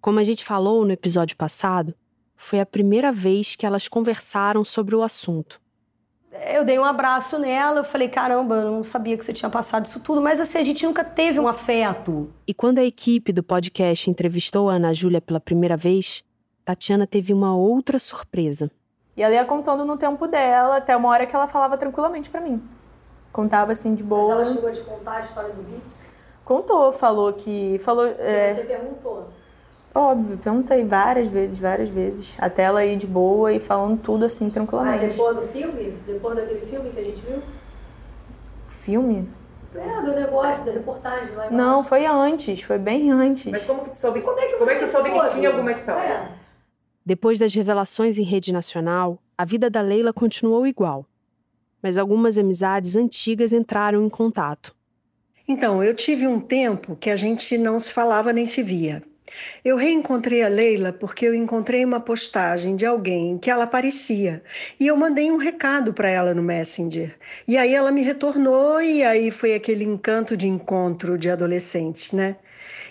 Como 0.00 0.20
a 0.20 0.24
gente 0.24 0.44
falou 0.44 0.84
no 0.84 0.92
episódio 0.92 1.36
passado, 1.36 1.92
foi 2.36 2.60
a 2.60 2.66
primeira 2.66 3.10
vez 3.10 3.56
que 3.56 3.66
elas 3.66 3.88
conversaram 3.88 4.62
sobre 4.62 4.94
o 4.94 5.02
assunto. 5.02 5.60
Eu 6.48 6.64
dei 6.64 6.78
um 6.78 6.84
abraço 6.84 7.40
nela, 7.40 7.80
eu 7.80 7.84
falei: 7.84 8.08
caramba, 8.08 8.54
eu 8.54 8.70
não 8.70 8.84
sabia 8.84 9.16
que 9.16 9.24
você 9.24 9.32
tinha 9.32 9.50
passado 9.50 9.86
isso 9.86 9.98
tudo, 9.98 10.22
mas 10.22 10.38
assim, 10.38 10.58
a 10.58 10.62
gente 10.62 10.86
nunca 10.86 11.02
teve 11.04 11.40
um 11.40 11.48
afeto. 11.48 12.32
E 12.46 12.54
quando 12.54 12.78
a 12.78 12.84
equipe 12.84 13.32
do 13.32 13.42
podcast 13.42 14.08
entrevistou 14.08 14.70
a 14.70 14.74
Ana 14.74 14.94
Júlia 14.94 15.20
pela 15.20 15.40
primeira 15.40 15.76
vez, 15.76 16.24
Tatiana 16.64 17.06
teve 17.06 17.32
uma 17.32 17.54
outra 17.54 17.98
surpresa. 17.98 18.70
E 19.16 19.22
ela 19.22 19.34
ia 19.34 19.44
contando 19.44 19.84
no 19.84 19.96
tempo 19.96 20.28
dela, 20.28 20.76
até 20.76 20.96
uma 20.96 21.08
hora 21.08 21.26
que 21.26 21.34
ela 21.34 21.48
falava 21.48 21.76
tranquilamente 21.76 22.30
para 22.30 22.40
mim. 22.40 22.62
Contava 23.32 23.72
assim 23.72 23.94
de 23.94 24.02
boa. 24.02 24.36
Mas 24.36 24.46
ela 24.46 24.54
chegou 24.54 24.68
a 24.68 24.72
te 24.72 24.80
contar 24.82 25.12
a 25.12 25.20
história 25.20 25.50
do 25.54 25.62
Vips? 25.62 26.14
Contou, 26.44 26.92
falou 26.92 27.32
que. 27.32 27.78
Falou, 27.78 28.06
é... 28.06 28.52
Você 28.52 28.64
perguntou. 28.64 29.28
Óbvio, 29.94 30.38
perguntei 30.38 30.84
várias 30.84 31.28
vezes, 31.28 31.58
várias 31.58 31.88
vezes. 31.88 32.36
Até 32.38 32.64
ela 32.64 32.84
ir 32.84 32.96
de 32.96 33.06
boa 33.06 33.52
e 33.52 33.60
falando 33.60 34.00
tudo 34.00 34.24
assim 34.24 34.48
tranquilamente. 34.48 35.04
Ah, 35.04 35.08
depois 35.08 35.36
do 35.36 35.42
filme? 35.42 35.98
Depois 36.06 36.36
daquele 36.36 36.64
filme 36.64 36.90
que 36.90 37.00
a 37.00 37.04
gente 37.04 37.22
viu? 37.22 37.42
Filme? 38.68 39.28
É, 39.74 40.02
do 40.02 40.12
negócio, 40.14 40.66
da 40.66 40.72
reportagem 40.72 41.34
lá. 41.34 41.50
Não, 41.50 41.82
foi 41.82 42.04
antes, 42.04 42.62
foi 42.62 42.78
bem 42.78 43.10
antes. 43.10 43.50
Mas 43.50 43.64
como 43.64 43.84
que 43.84 43.90
tu 43.90 43.96
soube, 43.96 44.20
como 44.20 44.38
é 44.38 44.46
que, 44.46 44.56
como 44.56 44.70
é 44.70 44.78
que, 44.78 44.86
soube, 44.86 45.10
soube 45.10 45.22
que 45.22 45.34
tinha 45.34 45.48
alguma 45.48 45.70
história? 45.70 46.12
É. 46.12 46.28
Depois 47.04 47.38
das 47.38 47.54
revelações 47.54 48.18
em 48.18 48.22
rede 48.22 48.52
nacional, 48.52 49.18
a 49.36 49.44
vida 49.44 49.70
da 49.70 49.80
Leila 49.80 50.12
continuou 50.12 50.66
igual 50.66 51.06
mas 51.82 51.98
algumas 51.98 52.38
amizades 52.38 52.96
antigas 52.96 53.52
entraram 53.52 54.04
em 54.04 54.08
contato. 54.08 54.74
Então, 55.46 55.82
eu 55.82 55.94
tive 55.94 56.26
um 56.26 56.38
tempo 56.38 56.96
que 56.96 57.10
a 57.10 57.16
gente 57.16 57.58
não 57.58 57.78
se 57.80 57.92
falava 57.92 58.32
nem 58.32 58.46
se 58.46 58.62
via. 58.62 59.02
Eu 59.64 59.76
reencontrei 59.76 60.42
a 60.42 60.48
Leila 60.48 60.92
porque 60.92 61.26
eu 61.26 61.34
encontrei 61.34 61.84
uma 61.84 62.00
postagem 62.00 62.76
de 62.76 62.84
alguém 62.84 63.38
que 63.38 63.50
ela 63.50 63.66
parecia 63.66 64.42
e 64.78 64.86
eu 64.86 64.96
mandei 64.96 65.30
um 65.30 65.36
recado 65.36 65.92
para 65.92 66.08
ela 66.08 66.34
no 66.34 66.42
Messenger. 66.42 67.16
E 67.46 67.56
aí 67.56 67.74
ela 67.74 67.90
me 67.90 68.02
retornou 68.02 68.80
e 68.80 69.02
aí 69.02 69.30
foi 69.30 69.54
aquele 69.54 69.84
encanto 69.84 70.36
de 70.36 70.46
encontro 70.46 71.18
de 71.18 71.30
adolescentes, 71.30 72.12
né? 72.12 72.36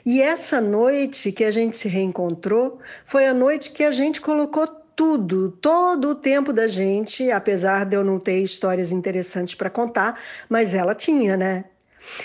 E 0.05 0.21
essa 0.21 0.59
noite 0.59 1.31
que 1.31 1.43
a 1.43 1.51
gente 1.51 1.77
se 1.77 1.87
reencontrou 1.87 2.79
foi 3.05 3.27
a 3.27 3.33
noite 3.33 3.71
que 3.71 3.83
a 3.83 3.91
gente 3.91 4.19
colocou 4.19 4.80
tudo, 4.95 5.51
todo 5.51 6.09
o 6.09 6.15
tempo 6.15 6.51
da 6.53 6.67
gente, 6.67 7.31
apesar 7.31 7.85
de 7.85 7.95
eu 7.95 8.03
não 8.03 8.19
ter 8.19 8.41
histórias 8.41 8.91
interessantes 8.91 9.55
para 9.55 9.69
contar, 9.69 10.19
mas 10.49 10.73
ela 10.73 10.93
tinha, 10.93 11.35
né? 11.35 11.65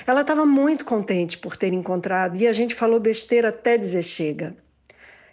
Ela 0.06 0.22
estava 0.22 0.44
muito 0.46 0.84
contente 0.84 1.38
por 1.38 1.56
ter 1.56 1.72
encontrado 1.72 2.36
e 2.36 2.46
a 2.46 2.52
gente 2.52 2.74
falou 2.74 2.98
besteira 2.98 3.48
até 3.48 3.76
dizer 3.76 4.02
chega. 4.02 4.56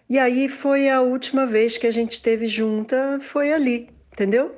E 0.10 0.20
aí 0.20 0.50
foi 0.50 0.90
a 0.90 1.02
última 1.02 1.46
vez 1.46 1.78
que 1.78 1.88
a 1.88 1.92
gente 1.92 2.14
esteve 2.14 2.46
junta, 2.46 3.20
foi 3.22 3.54
ali, 3.54 3.90
entendeu? 4.12 4.54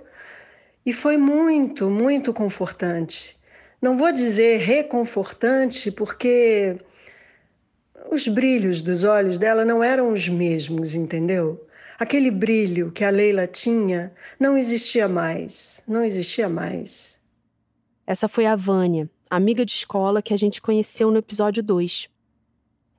E 0.86 0.92
foi 0.94 1.18
muito, 1.18 1.90
muito 1.90 2.34
confortante. 2.34 3.38
Não 3.82 3.98
vou 3.98 4.12
dizer 4.12 4.58
reconfortante, 4.58 5.92
porque 5.92 6.78
os 8.12 8.28
brilhos 8.28 8.82
dos 8.82 9.04
olhos 9.04 9.38
dela 9.38 9.64
não 9.66 9.84
eram 9.84 10.12
os 10.12 10.28
mesmos, 10.28 10.96
entendeu? 10.96 11.65
Aquele 11.98 12.30
brilho 12.30 12.92
que 12.92 13.06
a 13.06 13.10
Leila 13.10 13.48
tinha 13.48 14.14
não 14.38 14.58
existia 14.58 15.08
mais, 15.08 15.82
não 15.88 16.04
existia 16.04 16.50
mais. 16.50 17.18
Essa 18.06 18.28
foi 18.28 18.46
a 18.46 18.56
Vânia, 18.56 19.10
amiga 19.30 19.66
de 19.66 19.72
escola 19.72 20.22
que 20.22 20.34
a 20.34 20.38
gente 20.38 20.62
conheceu 20.62 21.10
no 21.10 21.18
episódio 21.18 21.64
2. 21.64 22.10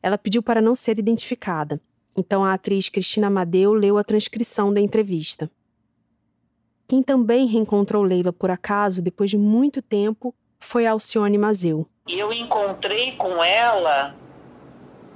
Ela 0.02 0.16
pediu 0.16 0.42
para 0.42 0.62
não 0.62 0.74
ser 0.74 0.98
identificada, 0.98 1.78
então 2.16 2.42
a 2.42 2.54
atriz 2.54 2.88
Cristina 2.88 3.26
Amadeu 3.26 3.74
leu 3.74 3.98
a 3.98 4.04
transcrição 4.04 4.72
da 4.72 4.80
entrevista. 4.80 5.50
Quem 6.88 7.02
também 7.02 7.46
reencontrou 7.46 8.02
Leila 8.02 8.32
por 8.32 8.50
acaso 8.50 9.02
depois 9.02 9.28
de 9.30 9.36
muito 9.36 9.82
tempo 9.82 10.34
foi 10.58 10.86
Alcione 10.86 11.36
Mazeu. 11.36 11.86
Eu 12.08 12.32
encontrei 12.32 13.12
com 13.16 13.44
ela 13.44 14.16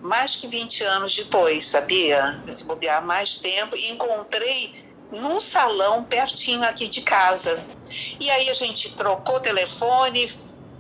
mais 0.03 0.37
que 0.37 0.47
20 0.47 0.83
anos 0.85 1.15
depois, 1.15 1.67
sabia? 1.67 2.43
Se 2.49 2.65
bobear 2.65 3.05
mais 3.05 3.37
tempo, 3.37 3.77
e 3.77 3.91
encontrei 3.91 4.89
num 5.11 5.41
salão 5.41 6.05
pertinho 6.05 6.63
aqui 6.63 6.89
de 6.89 7.03
casa. 7.03 7.63
E 8.19 8.31
aí 8.31 8.49
a 8.49 8.55
gente 8.55 8.95
trocou 8.97 9.41
telefone, 9.41 10.29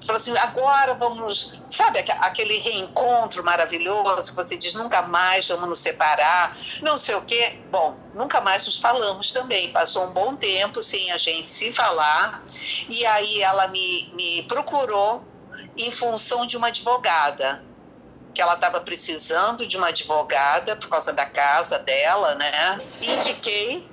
falou 0.06 0.20
assim, 0.20 0.36
agora 0.38 0.94
vamos, 0.94 1.54
sabe 1.68 1.98
aquele 1.98 2.58
reencontro 2.58 3.44
maravilhoso, 3.44 4.30
que 4.30 4.36
você 4.36 4.56
diz, 4.56 4.74
nunca 4.74 5.02
mais 5.02 5.48
vamos 5.48 5.68
nos 5.68 5.80
separar, 5.80 6.56
não 6.80 6.96
sei 6.96 7.14
o 7.16 7.22
quê. 7.22 7.58
Bom, 7.70 7.96
nunca 8.14 8.40
mais 8.40 8.64
nos 8.64 8.78
falamos 8.78 9.32
também, 9.32 9.72
passou 9.72 10.06
um 10.06 10.12
bom 10.12 10.36
tempo 10.36 10.82
sem 10.82 11.10
a 11.12 11.18
gente 11.18 11.48
se 11.48 11.72
falar, 11.72 12.42
e 12.88 13.04
aí 13.04 13.42
ela 13.42 13.66
me, 13.68 14.10
me 14.14 14.42
procurou 14.44 15.24
em 15.76 15.90
função 15.90 16.46
de 16.46 16.56
uma 16.56 16.68
advogada 16.68 17.69
que 18.34 18.40
ela 18.40 18.54
estava 18.54 18.80
precisando 18.80 19.66
de 19.66 19.76
uma 19.76 19.88
advogada 19.88 20.76
por 20.76 20.88
causa 20.88 21.12
da 21.12 21.26
casa 21.26 21.78
dela, 21.78 22.34
né? 22.34 22.78
Indiquei 23.00 23.88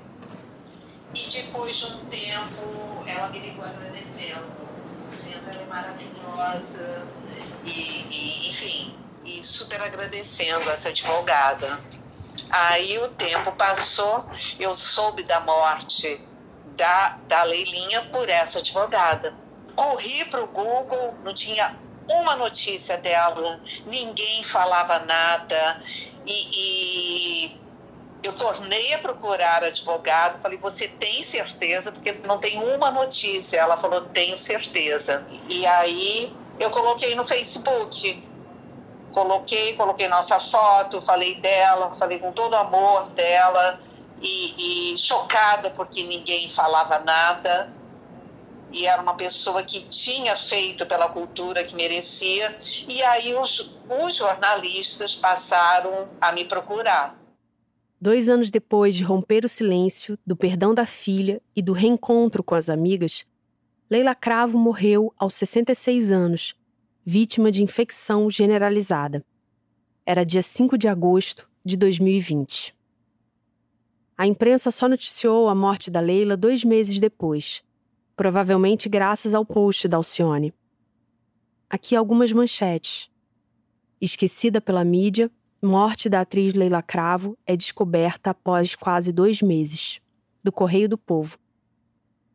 e 1.13 1.29
depois 1.29 1.77
de 1.77 1.85
um 1.85 2.05
tempo 2.05 3.03
ela 3.07 3.29
me 3.29 3.39
ligou 3.39 3.65
agradecendo, 3.65 4.45
dizendo 5.03 5.49
ela 5.49 5.65
maravilhosa 5.65 7.03
e, 7.63 8.05
e 8.09 8.49
enfim, 8.49 8.95
e 9.25 9.45
super 9.45 9.81
agradecendo 9.81 10.69
essa 10.69 10.89
advogada. 10.89 11.79
Aí 12.49 12.97
o 12.99 13.09
tempo 13.09 13.51
passou, 13.53 14.25
eu 14.59 14.75
soube 14.75 15.23
da 15.23 15.39
morte 15.39 16.21
da, 16.75 17.17
da 17.27 17.43
Leilinha 17.43 18.03
por 18.11 18.29
essa 18.29 18.59
advogada. 18.59 19.33
Corri 19.75 20.25
para 20.25 20.43
o 20.43 20.47
Google, 20.47 21.15
não 21.23 21.33
tinha 21.33 21.75
uma 22.09 22.35
notícia 22.35 22.97
dela, 22.97 23.61
ninguém 23.85 24.43
falava 24.43 24.99
nada 24.99 25.81
e, 26.25 26.49
e 26.53 27.57
eu 28.23 28.33
tornei 28.33 28.93
a 28.93 28.99
procurar 28.99 29.63
advogado, 29.63 30.41
falei, 30.41 30.57
você 30.57 30.87
tem 30.87 31.23
certeza? 31.23 31.91
Porque 31.91 32.11
não 32.25 32.37
tem 32.37 32.57
uma 32.61 32.91
notícia. 32.91 33.57
Ela 33.57 33.77
falou, 33.77 34.01
tenho 34.01 34.37
certeza. 34.37 35.25
E 35.49 35.65
aí 35.65 36.35
eu 36.59 36.69
coloquei 36.69 37.15
no 37.15 37.25
Facebook. 37.25 38.23
Coloquei, 39.13 39.73
coloquei 39.73 40.07
nossa 40.07 40.39
foto, 40.39 41.01
falei 41.01 41.35
dela, 41.35 41.95
falei 41.95 42.19
com 42.19 42.31
todo 42.31 42.53
o 42.53 42.57
amor 42.57 43.09
dela 43.11 43.79
e, 44.21 44.93
e 44.93 44.97
chocada 44.99 45.71
porque 45.71 46.03
ninguém 46.03 46.49
falava 46.51 46.99
nada 46.99 47.76
e 48.71 48.85
era 48.85 49.01
uma 49.01 49.15
pessoa 49.15 49.63
que 49.63 49.81
tinha 49.81 50.35
feito 50.35 50.85
pela 50.85 51.09
cultura 51.09 51.63
que 51.63 51.75
merecia. 51.75 52.57
E 52.87 53.01
aí 53.03 53.33
os, 53.35 53.71
os 53.89 54.15
jornalistas 54.15 55.15
passaram 55.15 56.09
a 56.19 56.31
me 56.31 56.45
procurar. 56.45 57.17
Dois 57.99 58.29
anos 58.29 58.51
depois 58.51 58.95
de 58.95 59.03
romper 59.03 59.43
o 59.43 59.49
silêncio, 59.49 60.19
do 60.25 60.35
perdão 60.35 60.73
da 60.73 60.85
filha 60.85 61.41
e 61.55 61.61
do 61.61 61.73
reencontro 61.73 62.43
com 62.43 62.53
as 62.53 62.69
amigas, 62.69 63.25
Leila 63.89 64.13
Cravo 64.13 64.57
morreu 64.57 65.13
aos 65.17 65.33
66 65.33 66.11
anos, 66.11 66.53
vítima 67.05 67.49
de 67.49 67.63
infecção 67.63 68.29
generalizada. 68.29 69.25
Era 70.05 70.23
dia 70.23 70.43
5 70.43 70.77
de 70.77 70.87
agosto 70.87 71.49
de 71.65 71.75
2020. 71.75 72.75
A 74.17 74.27
imprensa 74.27 74.71
só 74.71 74.87
noticiou 74.87 75.47
a 75.47 75.55
morte 75.55 75.89
da 75.89 75.99
Leila 75.99 76.35
dois 76.35 76.63
meses 76.63 76.99
depois, 76.99 77.63
provavelmente 78.17 78.89
graças 78.89 79.35
ao 79.35 79.45
post 79.45 79.87
da 79.87 79.95
Alcione. 79.95 80.51
Aqui 81.69 81.95
algumas 81.95 82.33
manchetes. 82.33 83.11
Esquecida 84.01 84.59
pela 84.59 84.83
mídia, 84.83 85.29
morte 85.61 86.09
da 86.09 86.21
atriz 86.21 86.55
Leila 86.55 86.81
Cravo 86.81 87.37
é 87.45 87.55
descoberta 87.55 88.31
após 88.31 88.75
quase 88.75 89.11
dois 89.13 89.41
meses. 89.41 90.01
Do 90.43 90.51
Correio 90.51 90.89
do 90.89 90.97
Povo. 90.97 91.37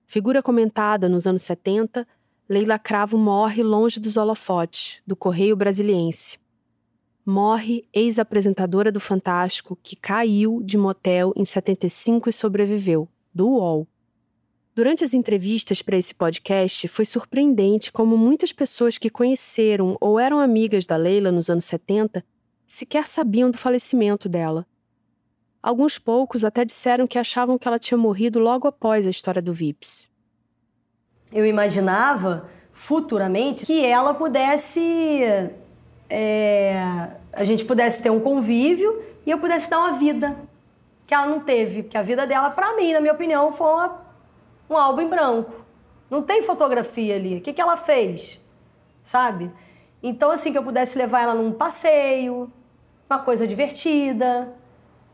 Figura 0.07 0.41
comentada 0.43 1.09
nos 1.09 1.27
anos 1.27 1.43
70, 1.43 2.07
Leila 2.49 2.79
Cravo 2.79 3.19
morre 3.19 3.63
longe 3.63 3.99
dos 3.99 4.17
holofotes, 4.17 5.03
do 5.05 5.17
Correio 5.17 5.57
Brasiliense. 5.57 6.39
Morre 7.27 7.89
ex-apresentadora 7.93 8.93
do 8.93 9.01
Fantástico 9.01 9.77
que 9.83 9.97
caiu 9.97 10.63
de 10.63 10.77
motel 10.77 11.33
em 11.35 11.45
75 11.45 12.29
e 12.29 12.33
sobreviveu, 12.33 13.09
do 13.35 13.49
UOL. 13.49 13.89
Durante 14.75 15.05
as 15.05 15.13
entrevistas 15.13 15.83
para 15.83 15.99
esse 15.99 16.15
podcast, 16.15 16.89
foi 16.89 17.05
surpreendente 17.05 17.93
como 17.93 18.17
muitas 18.17 18.53
pessoas 18.53 18.97
que 18.97 19.11
conheceram 19.11 19.99
ou 20.01 20.19
eram 20.19 20.41
amigas 20.41 20.87
da 20.87 20.97
Leila 20.97 21.31
nos 21.31 21.51
anos 21.51 21.67
70 21.67 22.25
sequer 22.67 23.07
sabiam 23.07 23.51
do 23.51 23.59
falecimento 23.59 24.31
dela. 24.31 24.67
Alguns 25.63 25.99
poucos 25.99 26.43
até 26.43 26.65
disseram 26.65 27.07
que 27.07 27.19
achavam 27.19 27.59
que 27.59 27.69
ela 27.69 27.79
tinha 27.79 27.99
morrido 27.99 28.39
logo 28.39 28.67
após 28.67 29.07
a 29.07 29.11
história 29.11 29.43
do 29.43 29.53
Vips. 29.53 30.11
Eu 31.31 31.45
imaginava 31.45 32.49
futuramente 32.73 33.67
que 33.67 33.85
ela 33.85 34.15
pudesse. 34.15 35.23
É, 36.09 37.09
a 37.31 37.45
gente 37.45 37.65
pudesse 37.67 38.03
ter 38.03 38.09
um 38.11 38.21
convívio 38.21 39.03
e 39.27 39.31
eu 39.31 39.39
pudesse 39.39 39.69
dar 39.69 39.81
uma 39.81 39.99
vida 39.99 40.35
que 41.07 41.13
ela 41.13 41.27
não 41.27 41.41
teve. 41.41 41.83
Porque 41.83 41.99
a 41.99 42.03
vida 42.03 42.27
dela, 42.27 42.49
para 42.51 42.75
mim, 42.75 42.95
na 42.95 43.01
minha 43.01 43.13
opinião, 43.13 43.53
foi 43.53 43.67
uma, 43.67 44.12
um 44.69 44.77
álbum 44.77 45.03
em 45.03 45.09
branco. 45.09 45.65
Não 46.11 46.23
tem 46.23 46.43
fotografia 46.43 47.17
ali. 47.17 47.39
O 47.39 47.41
que, 47.41 47.53
que 47.53 47.61
ela 47.61 47.77
fez? 47.77 48.41
Sabe? 49.03 49.51
Então, 50.03 50.31
assim, 50.31 50.53
que 50.53 50.59
eu 50.59 50.63
pudesse 50.63 50.99
levar 50.99 51.23
ela 51.23 51.35
num 51.35 51.53
passeio, 51.53 52.53
uma 53.09 53.19
coisa 53.19 53.47
divertida, 53.47 54.53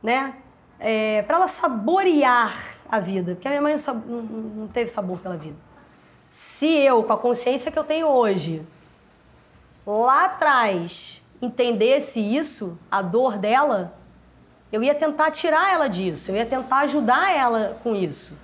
né? 0.03 0.35
É, 0.81 1.23
para 1.23 1.37
ela 1.37 1.49
saborear 1.49 2.79
a 2.89 2.99
vida, 2.99 3.35
porque 3.35 3.47
a 3.47 3.51
minha 3.51 3.63
mãe 3.63 3.75
não, 3.75 3.95
não, 3.95 4.23
não 4.23 4.69
teve 4.69 4.91
sabor 4.91 5.19
pela 5.19 5.37
vida. 5.37 5.57
Se 6.31 6.67
eu, 6.67 7.03
com 7.03 7.13
a 7.13 7.19
consciência 7.19 7.71
que 7.71 7.79
eu 7.79 7.85
tenho 7.85 8.07
hoje, 8.07 8.65
lá 9.87 10.27
atrás, 10.27 11.23
entendesse 11.41 12.21
isso, 12.21 12.79
a 12.91 13.03
dor 13.03 13.39
dela, 13.39 13.95
eu 14.71 14.83
ia 14.83 14.95
tentar 14.95 15.31
tirar 15.31 15.73
ela 15.73 15.89
disso, 15.89 16.31
eu 16.31 16.37
ia 16.37 16.47
tentar 16.47 16.81
ajudar 16.81 17.35
ela 17.35 17.79
com 17.83 17.95
isso. 17.95 18.35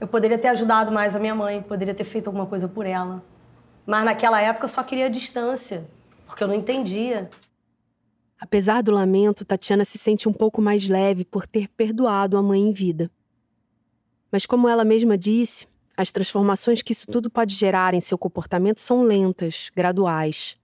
Eu 0.00 0.08
poderia 0.08 0.38
ter 0.38 0.48
ajudado 0.48 0.90
mais 0.90 1.14
a 1.14 1.18
minha 1.18 1.34
mãe, 1.34 1.60
poderia 1.60 1.94
ter 1.94 2.04
feito 2.04 2.28
alguma 2.28 2.46
coisa 2.46 2.66
por 2.66 2.86
ela. 2.86 3.22
Mas 3.86 4.04
naquela 4.04 4.40
época 4.40 4.64
eu 4.64 4.68
só 4.68 4.82
queria 4.82 5.10
distância, 5.10 5.86
porque 6.26 6.42
eu 6.42 6.48
não 6.48 6.54
entendia. 6.54 7.28
Apesar 8.40 8.82
do 8.82 8.90
lamento, 8.90 9.44
Tatiana 9.44 9.84
se 9.84 9.98
sente 9.98 10.26
um 10.26 10.32
pouco 10.32 10.62
mais 10.62 10.88
leve 10.88 11.26
por 11.26 11.46
ter 11.46 11.68
perdoado 11.68 12.38
a 12.38 12.42
mãe 12.42 12.60
em 12.60 12.72
vida. 12.72 13.10
Mas, 14.32 14.46
como 14.46 14.68
ela 14.68 14.84
mesma 14.84 15.18
disse, 15.18 15.66
as 15.94 16.10
transformações 16.10 16.80
que 16.80 16.92
isso 16.92 17.06
tudo 17.06 17.28
pode 17.28 17.54
gerar 17.54 17.92
em 17.92 18.00
seu 18.00 18.16
comportamento 18.16 18.80
são 18.80 19.02
lentas, 19.02 19.70
graduais. 19.76 20.56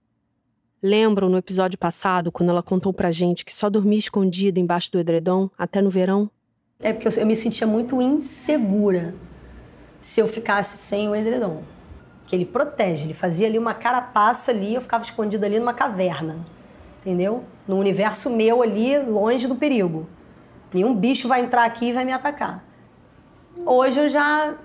Lembram 0.81 1.29
no 1.29 1.37
episódio 1.37 1.77
passado, 1.77 2.31
quando 2.31 2.49
ela 2.49 2.63
contou 2.63 2.91
pra 2.91 3.11
gente 3.11 3.45
que 3.45 3.53
só 3.53 3.69
dormia 3.69 3.99
escondida 3.99 4.59
embaixo 4.59 4.91
do 4.91 4.99
edredom 4.99 5.47
até 5.55 5.79
no 5.81 5.91
verão? 5.91 6.31
É 6.79 6.93
porque 6.93 7.07
eu, 7.07 7.25
me 7.25 7.35
sentia 7.35 7.67
muito 7.67 8.01
insegura 8.01 9.13
se 10.01 10.21
eu 10.21 10.27
ficasse 10.27 10.77
sem 10.77 11.09
o 11.09 11.15
edredom. 11.15 11.63
Que 12.25 12.35
ele 12.35 12.45
protege, 12.45 13.05
ele 13.05 13.13
fazia 13.13 13.47
ali 13.47 13.57
uma 13.57 13.73
carapaça 13.73 14.51
ali, 14.51 14.75
eu 14.75 14.81
ficava 14.81 15.03
escondida 15.03 15.45
ali 15.45 15.59
numa 15.59 15.73
caverna 15.73 16.37
entendeu? 17.07 17.45
No 17.65 17.77
universo 17.77 18.29
meu 18.29 18.61
ali, 18.61 18.99
longe 18.99 19.47
do 19.47 19.55
perigo. 19.55 20.07
Nenhum 20.73 20.93
bicho 20.93 21.25
vai 21.25 21.39
entrar 21.39 21.63
aqui 21.63 21.85
e 21.85 21.93
vai 21.93 22.03
me 22.03 22.11
atacar. 22.11 22.61
Hoje 23.65 23.97
eu 23.97 24.09
já 24.09 24.55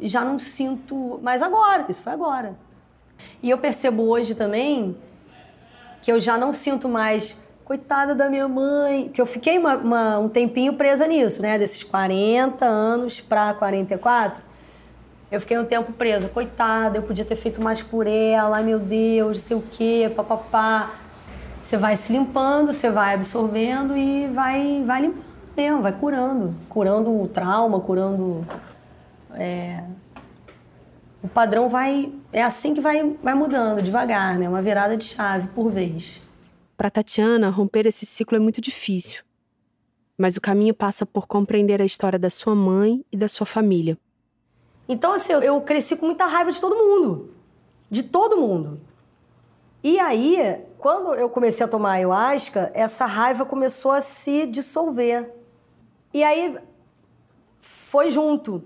já 0.00 0.24
não 0.24 0.38
sinto, 0.38 1.18
mas 1.24 1.42
agora, 1.42 1.84
isso 1.88 2.00
foi 2.00 2.12
agora. 2.12 2.56
E 3.42 3.50
eu 3.50 3.58
percebo 3.58 4.04
hoje 4.04 4.36
também 4.36 4.96
que 6.00 6.12
eu 6.12 6.20
já 6.20 6.38
não 6.38 6.52
sinto 6.52 6.88
mais 6.88 7.36
coitada 7.64 8.14
da 8.14 8.30
minha 8.30 8.46
mãe, 8.46 9.08
que 9.08 9.20
eu 9.20 9.26
fiquei 9.26 9.58
uma, 9.58 9.74
uma, 9.74 10.18
um 10.20 10.28
tempinho 10.28 10.74
presa 10.74 11.04
nisso, 11.04 11.42
né? 11.42 11.58
Desses 11.58 11.82
40 11.82 12.64
anos 12.64 13.20
para 13.20 13.52
44. 13.54 14.40
Eu 15.30 15.40
fiquei 15.40 15.58
um 15.58 15.64
tempo 15.64 15.92
presa, 15.92 16.28
coitada, 16.28 16.98
eu 16.98 17.02
podia 17.02 17.24
ter 17.24 17.36
feito 17.36 17.62
mais 17.62 17.82
por 17.82 18.06
ela, 18.06 18.56
ai 18.56 18.62
meu 18.64 18.78
Deus, 18.78 19.38
não 19.38 19.44
sei 19.44 19.56
o 19.56 19.62
quê, 19.62 20.12
papapá. 20.14 20.94
Você 21.62 21.76
vai 21.76 21.96
se 21.96 22.12
limpando, 22.12 22.72
você 22.72 22.90
vai 22.90 23.14
absorvendo 23.14 23.96
e 23.96 24.26
vai, 24.28 24.82
vai 24.84 25.02
limpando 25.02 25.28
mesmo, 25.58 25.82
vai 25.82 25.92
curando. 25.92 26.54
Curando 26.68 27.22
o 27.22 27.26
trauma, 27.26 27.80
curando. 27.80 28.46
É... 29.34 29.82
O 31.22 31.28
padrão 31.28 31.68
vai. 31.68 32.12
É 32.32 32.42
assim 32.42 32.74
que 32.74 32.80
vai, 32.80 33.16
vai 33.22 33.34
mudando, 33.34 33.82
devagar, 33.82 34.38
né? 34.38 34.48
Uma 34.48 34.62
virada 34.62 34.96
de 34.96 35.04
chave 35.04 35.48
por 35.48 35.70
vez. 35.70 36.28
Para 36.76 36.90
Tatiana, 36.90 37.50
romper 37.50 37.86
esse 37.86 38.06
ciclo 38.06 38.36
é 38.36 38.40
muito 38.40 38.60
difícil. 38.60 39.24
Mas 40.16 40.36
o 40.36 40.40
caminho 40.40 40.74
passa 40.74 41.04
por 41.04 41.26
compreender 41.26 41.82
a 41.82 41.84
história 41.84 42.18
da 42.18 42.30
sua 42.30 42.54
mãe 42.54 43.04
e 43.10 43.16
da 43.16 43.28
sua 43.28 43.46
família. 43.46 43.98
Então, 44.88 45.12
assim, 45.12 45.32
eu 45.32 45.60
cresci 45.60 45.96
com 45.96 46.06
muita 46.06 46.24
raiva 46.24 46.50
de 46.50 46.60
todo 46.60 46.74
mundo. 46.74 47.34
De 47.90 48.02
todo 48.02 48.36
mundo. 48.36 48.80
E 49.82 49.98
aí, 50.00 50.64
quando 50.78 51.14
eu 51.14 51.28
comecei 51.28 51.64
a 51.64 51.68
tomar 51.68 51.92
ayahuasca, 51.92 52.70
essa 52.74 53.04
raiva 53.04 53.44
começou 53.44 53.92
a 53.92 54.00
se 54.00 54.46
dissolver. 54.46 55.32
E 56.12 56.24
aí 56.24 56.56
foi 57.60 58.10
junto. 58.10 58.62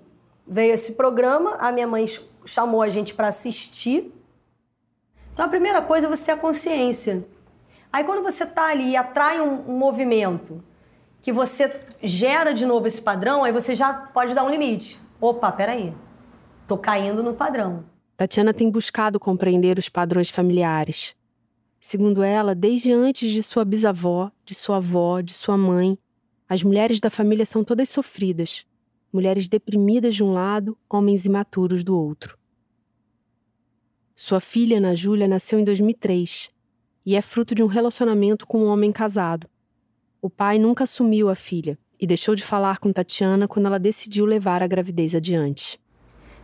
Veio 0.47 0.75
esse 0.75 0.93
programa, 0.93 1.57
a 1.57 1.73
minha 1.73 1.87
mãe 1.87 2.07
chamou 2.45 2.83
a 2.83 2.89
gente 2.89 3.15
para 3.15 3.29
assistir. 3.29 4.13
Então 5.33 5.47
a 5.47 5.49
primeira 5.49 5.81
coisa 5.81 6.07
é 6.07 6.11
você 6.11 6.27
ter 6.27 6.33
a 6.33 6.37
consciência. 6.37 7.27
Aí 7.93 8.05
quando 8.05 8.23
você 8.23 8.45
está 8.45 8.69
ali 8.69 8.91
e 8.91 8.97
atrai 8.97 9.41
um, 9.41 9.71
um 9.71 9.79
movimento 9.79 10.63
que 11.21 11.33
você 11.33 11.81
gera 12.03 12.53
de 12.53 12.67
novo 12.67 12.87
esse 12.87 13.01
padrão, 13.01 13.45
aí 13.45 13.53
você 13.53 13.75
já 13.75 13.93
pode 13.93 14.35
dar 14.35 14.45
um 14.45 14.51
limite. 14.51 15.01
Opa, 15.21 15.53
peraí. 15.53 15.95
Tô 16.67 16.79
caindo 16.79 17.23
no 17.23 17.35
padrão. 17.35 17.85
Tatiana 18.17 18.55
tem 18.55 18.71
buscado 18.71 19.19
compreender 19.19 19.79
os 19.79 19.89
padrões 19.89 20.31
familiares. 20.31 21.15
Segundo 21.81 22.23
ela, 22.23 22.55
desde 22.55 22.93
antes 22.93 23.33
de 23.33 23.43
sua 23.43 23.65
bisavó, 23.65 24.31
de 24.45 24.55
sua 24.55 24.77
avó, 24.77 25.21
de 25.21 25.35
sua 25.35 25.59
mãe, 25.59 25.99
as 26.49 26.63
mulheres 26.63 27.01
da 27.01 27.11
família 27.11 27.45
são 27.45 27.65
todas 27.65 27.89
sofridas, 27.89 28.65
mulheres 29.13 29.49
deprimidas 29.49 30.15
de 30.15 30.23
um 30.23 30.33
lado, 30.33 30.79
homens 30.89 31.27
imaturos 31.27 31.83
do 31.83 31.99
outro. 31.99 32.39
Sua 34.15 34.39
filha, 34.39 34.79
Ana 34.79 34.95
Júlia, 34.95 35.27
nasceu 35.27 35.59
em 35.59 35.65
2003 35.65 36.51
e 37.05 37.17
é 37.17 37.21
fruto 37.21 37.55
de 37.57 37.63
um 37.63 37.67
relacionamento 37.67 38.47
com 38.47 38.65
um 38.65 38.69
homem 38.69 38.93
casado. 38.93 39.49
O 40.21 40.31
pai 40.31 40.59
nunca 40.59 40.85
assumiu 40.85 41.29
a 41.29 41.35
filha 41.35 41.77
e 42.01 42.07
deixou 42.07 42.37
de 42.37 42.45
falar 42.45 42.79
com 42.79 42.93
Tatiana 42.93 43.49
quando 43.49 43.67
ela 43.67 43.81
decidiu 43.81 44.25
levar 44.25 44.63
a 44.63 44.69
gravidez 44.69 45.13
adiante. 45.17 45.82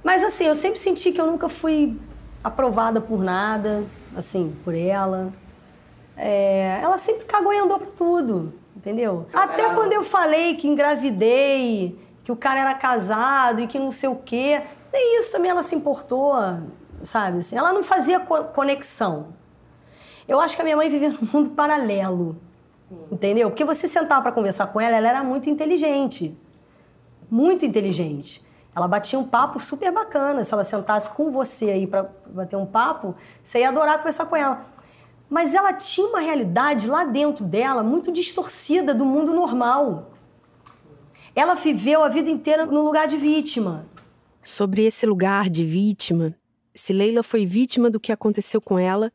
Mas 0.03 0.23
assim, 0.23 0.45
eu 0.45 0.55
sempre 0.55 0.79
senti 0.79 1.13
que 1.13 1.21
eu 1.21 1.27
nunca 1.27 1.49
fui 1.49 1.97
aprovada 2.43 3.01
por 3.01 3.23
nada, 3.23 3.85
assim, 4.17 4.55
por 4.65 4.75
ela. 4.75 5.33
É, 6.17 6.81
ela 6.83 6.99
sempre 6.99 7.25
cagou 7.25 7.53
e 7.53 7.59
andou 7.59 7.79
pra 7.79 7.89
tudo, 7.97 8.53
entendeu? 8.77 9.27
Até 9.33 9.73
quando 9.75 9.93
eu 9.93 10.03
falei 10.03 10.57
que 10.57 10.67
engravidei, 10.67 11.99
que 12.25 12.33
o 12.33 12.37
cara 12.37 12.61
era 12.61 12.75
casado 12.75 13.61
e 13.61 13.67
que 13.67 13.79
não 13.79 13.93
sei 13.93 14.09
o 14.09 14.17
quê, 14.17 14.63
nem 14.93 15.19
isso 15.19 15.31
também 15.31 15.51
ela 15.51 15.63
se 15.63 15.75
importou, 15.75 16.35
sabe? 17.03 17.39
Assim, 17.39 17.57
ela 17.57 17.73
não 17.73 17.83
fazia 17.83 18.21
conexão. 18.21 19.29
Eu 20.27 20.41
acho 20.41 20.57
que 20.57 20.63
a 20.63 20.65
minha 20.65 20.77
mãe 20.77 20.89
vivia 20.89 21.11
num 21.21 21.29
mundo 21.33 21.51
paralelo, 21.51 22.37
Sim. 22.89 22.99
entendeu? 23.13 23.51
Porque 23.51 23.65
você 23.65 23.87
sentar 23.87 24.21
para 24.23 24.33
conversar 24.33 24.67
com 24.69 24.81
ela, 24.81 24.97
ela 24.97 25.09
era 25.09 25.23
muito 25.23 25.49
inteligente. 25.49 26.37
Muito 27.31 27.65
inteligente. 27.65 28.47
Ela 28.79 28.87
batia 28.87 29.19
um 29.19 29.25
papo 29.25 29.59
super 29.59 29.91
bacana. 29.91 30.45
Se 30.45 30.55
ela 30.55 30.63
sentasse 30.63 31.11
com 31.11 31.33
você 31.33 31.69
aí 31.73 31.85
para 31.85 32.09
bater 32.29 32.55
um 32.55 32.65
papo, 32.65 33.17
você 33.43 33.59
ia 33.59 33.71
adorar 33.71 33.99
conversar 33.99 34.27
com 34.27 34.37
ela. 34.37 34.67
Mas 35.29 35.53
ela 35.53 35.73
tinha 35.73 36.07
uma 36.07 36.21
realidade 36.21 36.89
lá 36.89 37.03
dentro 37.03 37.45
dela 37.45 37.83
muito 37.83 38.13
distorcida 38.13 38.95
do 38.95 39.05
mundo 39.05 39.35
normal. 39.35 40.13
Ela 41.35 41.55
viveu 41.55 42.05
a 42.05 42.09
vida 42.09 42.31
inteira 42.31 42.67
no 42.67 42.85
lugar 42.85 43.09
de 43.09 43.17
vítima. 43.17 43.85
Sobre 44.41 44.87
esse 44.87 45.05
lugar 45.05 45.51
de 45.51 45.65
vítima, 45.65 46.33
se 46.73 46.93
Leila 46.93 47.25
foi 47.25 47.45
vítima 47.45 47.91
do 47.91 47.99
que 47.99 48.13
aconteceu 48.13 48.61
com 48.61 48.79
ela, 48.79 49.13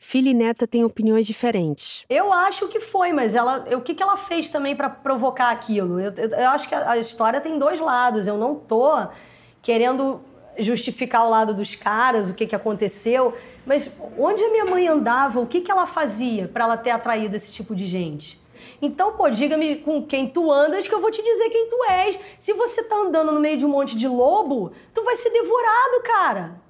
filha 0.00 0.30
e 0.30 0.34
neta 0.34 0.66
têm 0.66 0.82
opiniões 0.82 1.26
diferentes. 1.26 2.04
Eu 2.08 2.32
acho 2.32 2.66
que 2.68 2.80
foi, 2.80 3.12
mas 3.12 3.34
ela, 3.34 3.66
o 3.76 3.82
que, 3.82 3.94
que 3.94 4.02
ela 4.02 4.16
fez 4.16 4.48
também 4.48 4.74
para 4.74 4.88
provocar 4.88 5.50
aquilo? 5.50 6.00
Eu, 6.00 6.12
eu, 6.16 6.28
eu, 6.30 6.48
acho 6.48 6.68
que 6.68 6.74
a, 6.74 6.92
a, 6.92 6.98
história 6.98 7.40
tem 7.40 7.58
dois 7.58 7.78
lados. 7.78 8.26
Eu 8.26 8.38
não 8.38 8.54
tô 8.54 8.90
querendo 9.60 10.20
justificar 10.58 11.26
o 11.26 11.30
lado 11.30 11.54
dos 11.54 11.76
caras, 11.76 12.30
o 12.30 12.34
que, 12.34 12.46
que 12.46 12.56
aconteceu, 12.56 13.34
mas 13.64 13.94
onde 14.18 14.42
a 14.42 14.50
minha 14.50 14.64
mãe 14.64 14.88
andava, 14.88 15.38
o 15.38 15.46
que, 15.46 15.60
que 15.60 15.70
ela 15.70 15.86
fazia 15.86 16.48
para 16.48 16.64
ela 16.64 16.76
ter 16.76 16.90
atraído 16.90 17.36
esse 17.36 17.52
tipo 17.52 17.74
de 17.74 17.86
gente? 17.86 18.40
Então, 18.82 19.12
pô, 19.12 19.28
diga-me 19.28 19.76
com 19.76 20.02
quem 20.02 20.28
tu 20.28 20.50
andas 20.50 20.88
que 20.88 20.94
eu 20.94 21.00
vou 21.00 21.10
te 21.10 21.22
dizer 21.22 21.50
quem 21.50 21.68
tu 21.68 21.84
és. 21.90 22.18
Se 22.38 22.52
você 22.52 22.82
tá 22.82 22.96
andando 22.96 23.32
no 23.32 23.40
meio 23.40 23.58
de 23.58 23.64
um 23.64 23.68
monte 23.68 23.96
de 23.96 24.08
lobo, 24.08 24.72
tu 24.94 25.04
vai 25.04 25.16
ser 25.16 25.30
devorado, 25.30 26.02
cara. 26.02 26.69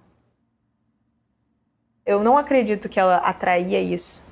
Eu 2.05 2.23
não 2.23 2.39
acredito 2.39 2.89
que 2.89 2.99
ela 2.99 3.17
atraía 3.17 3.81
isso. 3.81 4.23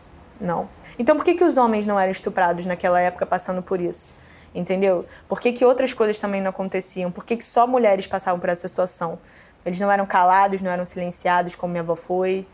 Não. 0.40 0.68
Então 0.98 1.16
por 1.16 1.24
que, 1.24 1.34
que 1.34 1.44
os 1.44 1.56
homens 1.56 1.86
não 1.86 1.98
eram 1.98 2.12
estuprados 2.12 2.66
naquela 2.66 3.00
época 3.00 3.26
passando 3.26 3.62
por 3.62 3.80
isso? 3.80 4.16
Entendeu? 4.54 5.04
Por 5.28 5.40
que, 5.40 5.52
que 5.52 5.64
outras 5.64 5.92
coisas 5.92 6.18
também 6.18 6.40
não 6.40 6.50
aconteciam? 6.50 7.10
Por 7.10 7.24
que, 7.24 7.36
que 7.36 7.44
só 7.44 7.66
mulheres 7.66 8.06
passavam 8.06 8.40
por 8.40 8.48
essa 8.48 8.66
situação? 8.66 9.18
Eles 9.64 9.78
não 9.78 9.90
eram 9.90 10.06
calados, 10.06 10.62
não 10.62 10.70
eram 10.70 10.84
silenciados 10.84 11.54
como 11.54 11.72
minha 11.72 11.82
avó 11.82 11.94
foi, 11.94 12.46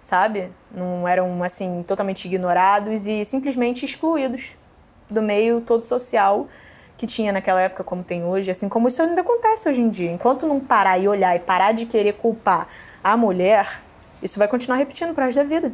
sabe? 0.00 0.50
Não 0.70 1.06
eram, 1.06 1.42
assim, 1.42 1.84
totalmente 1.86 2.26
ignorados 2.26 3.06
e 3.06 3.24
simplesmente 3.24 3.84
excluídos 3.84 4.56
do 5.08 5.20
meio 5.20 5.60
todo 5.60 5.84
social 5.84 6.46
que 6.96 7.06
tinha 7.06 7.32
naquela 7.32 7.60
época, 7.60 7.82
como 7.82 8.04
tem 8.04 8.24
hoje, 8.24 8.50
assim 8.50 8.68
como 8.68 8.86
isso 8.86 9.02
ainda 9.02 9.22
acontece 9.22 9.68
hoje 9.68 9.80
em 9.80 9.88
dia. 9.88 10.12
Enquanto 10.12 10.46
não 10.46 10.60
parar 10.60 10.98
e 10.98 11.08
olhar 11.08 11.34
e 11.34 11.40
parar 11.40 11.72
de 11.72 11.86
querer 11.86 12.12
culpar 12.12 12.68
a 13.02 13.16
mulher, 13.16 13.80
isso 14.22 14.38
vai 14.38 14.48
continuar 14.48 14.78
repetindo 14.78 15.14
pro 15.14 15.24
resto 15.24 15.38
da 15.38 15.44
vida. 15.44 15.72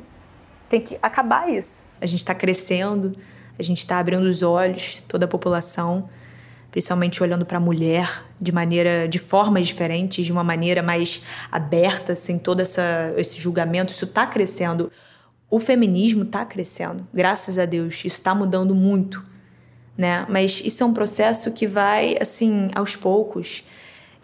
Tem 0.69 0.81
que 0.81 0.99
acabar 1.03 1.51
isso. 1.51 1.85
A 2.01 2.07
gente 2.07 2.21
está 2.21 2.35
crescendo, 2.35 3.17
a 3.59 3.63
gente 3.63 3.79
está 3.79 3.99
abrindo 3.99 4.25
os 4.25 4.43
olhos, 4.43 5.03
toda 5.09 5.25
a 5.25 5.29
população, 5.29 6.09
principalmente 6.71 7.23
olhando 7.23 7.47
para 7.47 7.57
a 7.57 7.61
mulher 7.61 8.25
de 8.41 8.53
maneira, 8.53 9.09
de 9.09 9.19
formas 9.19 9.67
diferentes, 9.67 10.27
de 10.27 10.33
uma 10.33 10.45
maneira 10.45 10.83
mais 10.83 11.23
aberta, 11.51 12.15
sem 12.15 12.39
todo 12.39 12.61
essa, 12.61 13.15
esse 13.17 13.41
julgamento. 13.41 13.93
Isso 13.93 14.05
está 14.05 14.27
crescendo. 14.27 14.93
O 15.49 15.59
feminismo 15.59 16.25
está 16.25 16.45
crescendo, 16.45 17.07
graças 17.15 17.59
a 17.59 17.65
Deus. 17.65 17.95
Isso 18.05 18.17
está 18.17 18.35
mudando 18.35 18.75
muito, 18.75 19.25
né? 19.97 20.27
Mas 20.29 20.61
isso 20.65 20.83
é 20.83 20.87
um 20.87 20.93
processo 20.93 21.51
que 21.53 21.67
vai 21.67 22.17
assim 22.21 22.69
aos 22.75 22.95
poucos. 22.95 23.65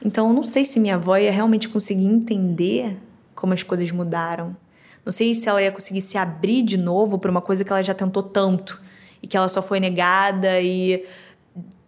Então, 0.05 0.33
não 0.33 0.43
sei 0.43 0.65
se 0.65 0.81
minha 0.81 0.97
avó 0.97 1.17
ia 1.17 1.31
realmente 1.31 1.69
conseguir 1.69 2.07
entender 2.07 2.99
como 3.43 3.53
as 3.53 3.65
coisas 3.65 3.91
mudaram. 3.91 4.57
Não 5.05 5.13
sei 5.13 5.35
se 5.35 5.49
ela 5.49 5.61
ia 5.61 5.73
conseguir 5.73 6.01
se 6.01 6.17
abrir 6.17 6.63
de 6.63 6.77
novo 6.77 7.19
para 7.19 7.29
uma 7.29 7.41
coisa 7.41 7.65
que 7.65 7.73
ela 7.73 7.83
já 7.83 7.93
tentou 7.93 8.23
tanto 8.23 8.81
e 9.21 9.27
que 9.27 9.37
ela 9.37 9.49
só 9.49 9.61
foi 9.61 9.81
negada 9.81 10.61
e 10.61 11.05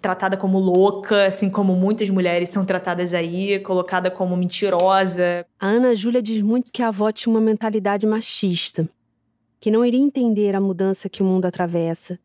tratada 0.03 0.37
como 0.37 0.59
louca, 0.59 1.27
assim 1.27 1.49
como 1.49 1.77
muitas 1.77 2.11
mulheres 2.11 2.51
são 2.51 2.65
tratadas 2.65 3.15
aí, 3.15 3.61
colocada 3.61 4.11
como 4.11 4.37
mentirosa. 4.37 5.47
A 5.61 5.69
Ana 5.69 5.95
Júlia 5.95 6.21
diz 6.21 6.43
muito 6.43 6.73
que 6.73 6.83
a 6.83 6.89
avó 6.89 7.13
tinha 7.13 7.33
uma 7.33 7.41
mentalidade 7.41 8.05
machista, 8.05 8.89
que 9.61 9.71
não 9.71 9.85
iria 9.85 10.01
entender 10.01 10.57
a 10.57 10.61
mudança 10.61 11.09
que 11.09 11.23
o 11.23 11.25
mundo 11.25 11.47
atravessa, 11.47 12.19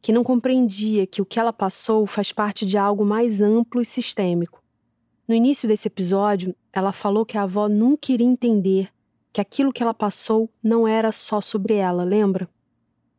que 0.00 0.10
não 0.10 0.24
compreendia 0.24 1.06
que 1.06 1.20
o 1.20 1.26
que 1.26 1.38
ela 1.38 1.52
passou 1.52 2.06
faz 2.06 2.32
parte 2.32 2.64
de 2.64 2.78
algo 2.78 3.04
mais 3.04 3.42
amplo 3.42 3.82
e 3.82 3.84
sistêmico. 3.84 4.59
No 5.30 5.36
início 5.36 5.68
desse 5.68 5.86
episódio, 5.86 6.56
ela 6.72 6.92
falou 6.92 7.24
que 7.24 7.38
a 7.38 7.42
avó 7.42 7.68
nunca 7.68 8.10
iria 8.10 8.26
entender 8.26 8.88
que 9.32 9.40
aquilo 9.40 9.72
que 9.72 9.80
ela 9.80 9.94
passou 9.94 10.50
não 10.60 10.88
era 10.88 11.12
só 11.12 11.40
sobre 11.40 11.74
ela, 11.74 12.02
lembra? 12.02 12.48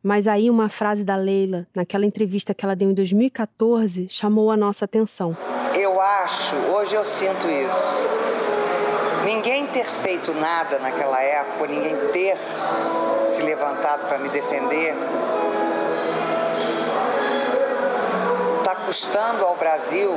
Mas 0.02 0.28
aí 0.28 0.50
uma 0.50 0.68
frase 0.68 1.06
da 1.06 1.16
Leila, 1.16 1.66
naquela 1.74 2.04
entrevista 2.04 2.52
que 2.52 2.66
ela 2.66 2.76
deu 2.76 2.90
em 2.90 2.92
2014, 2.92 4.10
chamou 4.10 4.50
a 4.50 4.58
nossa 4.58 4.84
atenção. 4.84 5.34
Eu 5.74 5.98
acho, 6.02 6.54
hoje 6.54 6.94
eu 6.94 7.04
sinto 7.06 7.48
isso. 7.48 8.02
Ninguém 9.24 9.66
ter 9.68 9.86
feito 9.86 10.34
nada 10.34 10.78
naquela 10.80 11.18
época, 11.18 11.66
ninguém 11.66 11.96
ter 12.12 12.36
se 13.34 13.40
levantado 13.40 14.06
para 14.06 14.18
me 14.18 14.28
defender, 14.28 14.94
está 18.58 18.74
custando 18.84 19.46
ao 19.46 19.56
Brasil 19.56 20.10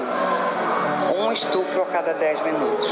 um 1.17 1.32
estupro 1.32 1.82
a 1.82 1.86
cada 1.86 2.13
10 2.13 2.41
minutos. 2.43 2.89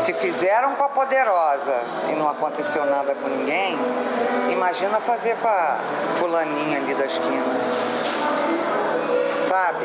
Se 0.00 0.14
fizeram 0.14 0.74
com 0.76 0.82
a 0.82 0.88
poderosa 0.88 1.76
e 2.10 2.16
não 2.16 2.26
aconteceu 2.26 2.86
nada 2.86 3.14
com 3.14 3.28
ninguém, 3.28 3.76
imagina 4.50 4.98
fazer 4.98 5.36
com 5.36 5.46
a 5.46 5.78
fulaninha 6.18 6.78
ali 6.78 6.94
da 6.94 7.04
esquina. 7.04 7.44
Sabe? 9.46 9.84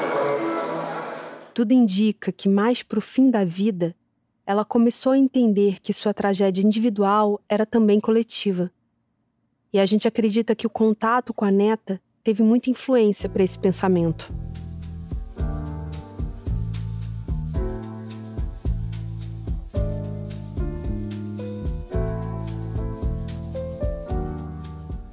Tudo 1.54 1.74
indica 1.74 2.32
que 2.32 2.48
mais 2.48 2.82
pro 2.82 3.02
fim 3.02 3.30
da 3.30 3.44
vida, 3.44 3.94
ela 4.48 4.64
começou 4.64 5.12
a 5.12 5.18
entender 5.18 5.80
que 5.82 5.92
sua 5.92 6.14
tragédia 6.14 6.64
individual 6.66 7.42
era 7.50 7.66
também 7.66 8.00
coletiva. 8.00 8.72
E 9.76 9.80
a 9.80 9.86
gente 9.86 10.08
acredita 10.08 10.56
que 10.56 10.66
o 10.66 10.70
contato 10.70 11.34
com 11.34 11.44
a 11.44 11.52
neta 11.52 12.00
teve 12.24 12.42
muita 12.42 12.70
influência 12.70 13.28
para 13.28 13.44
esse 13.44 13.60
pensamento. 13.60 14.34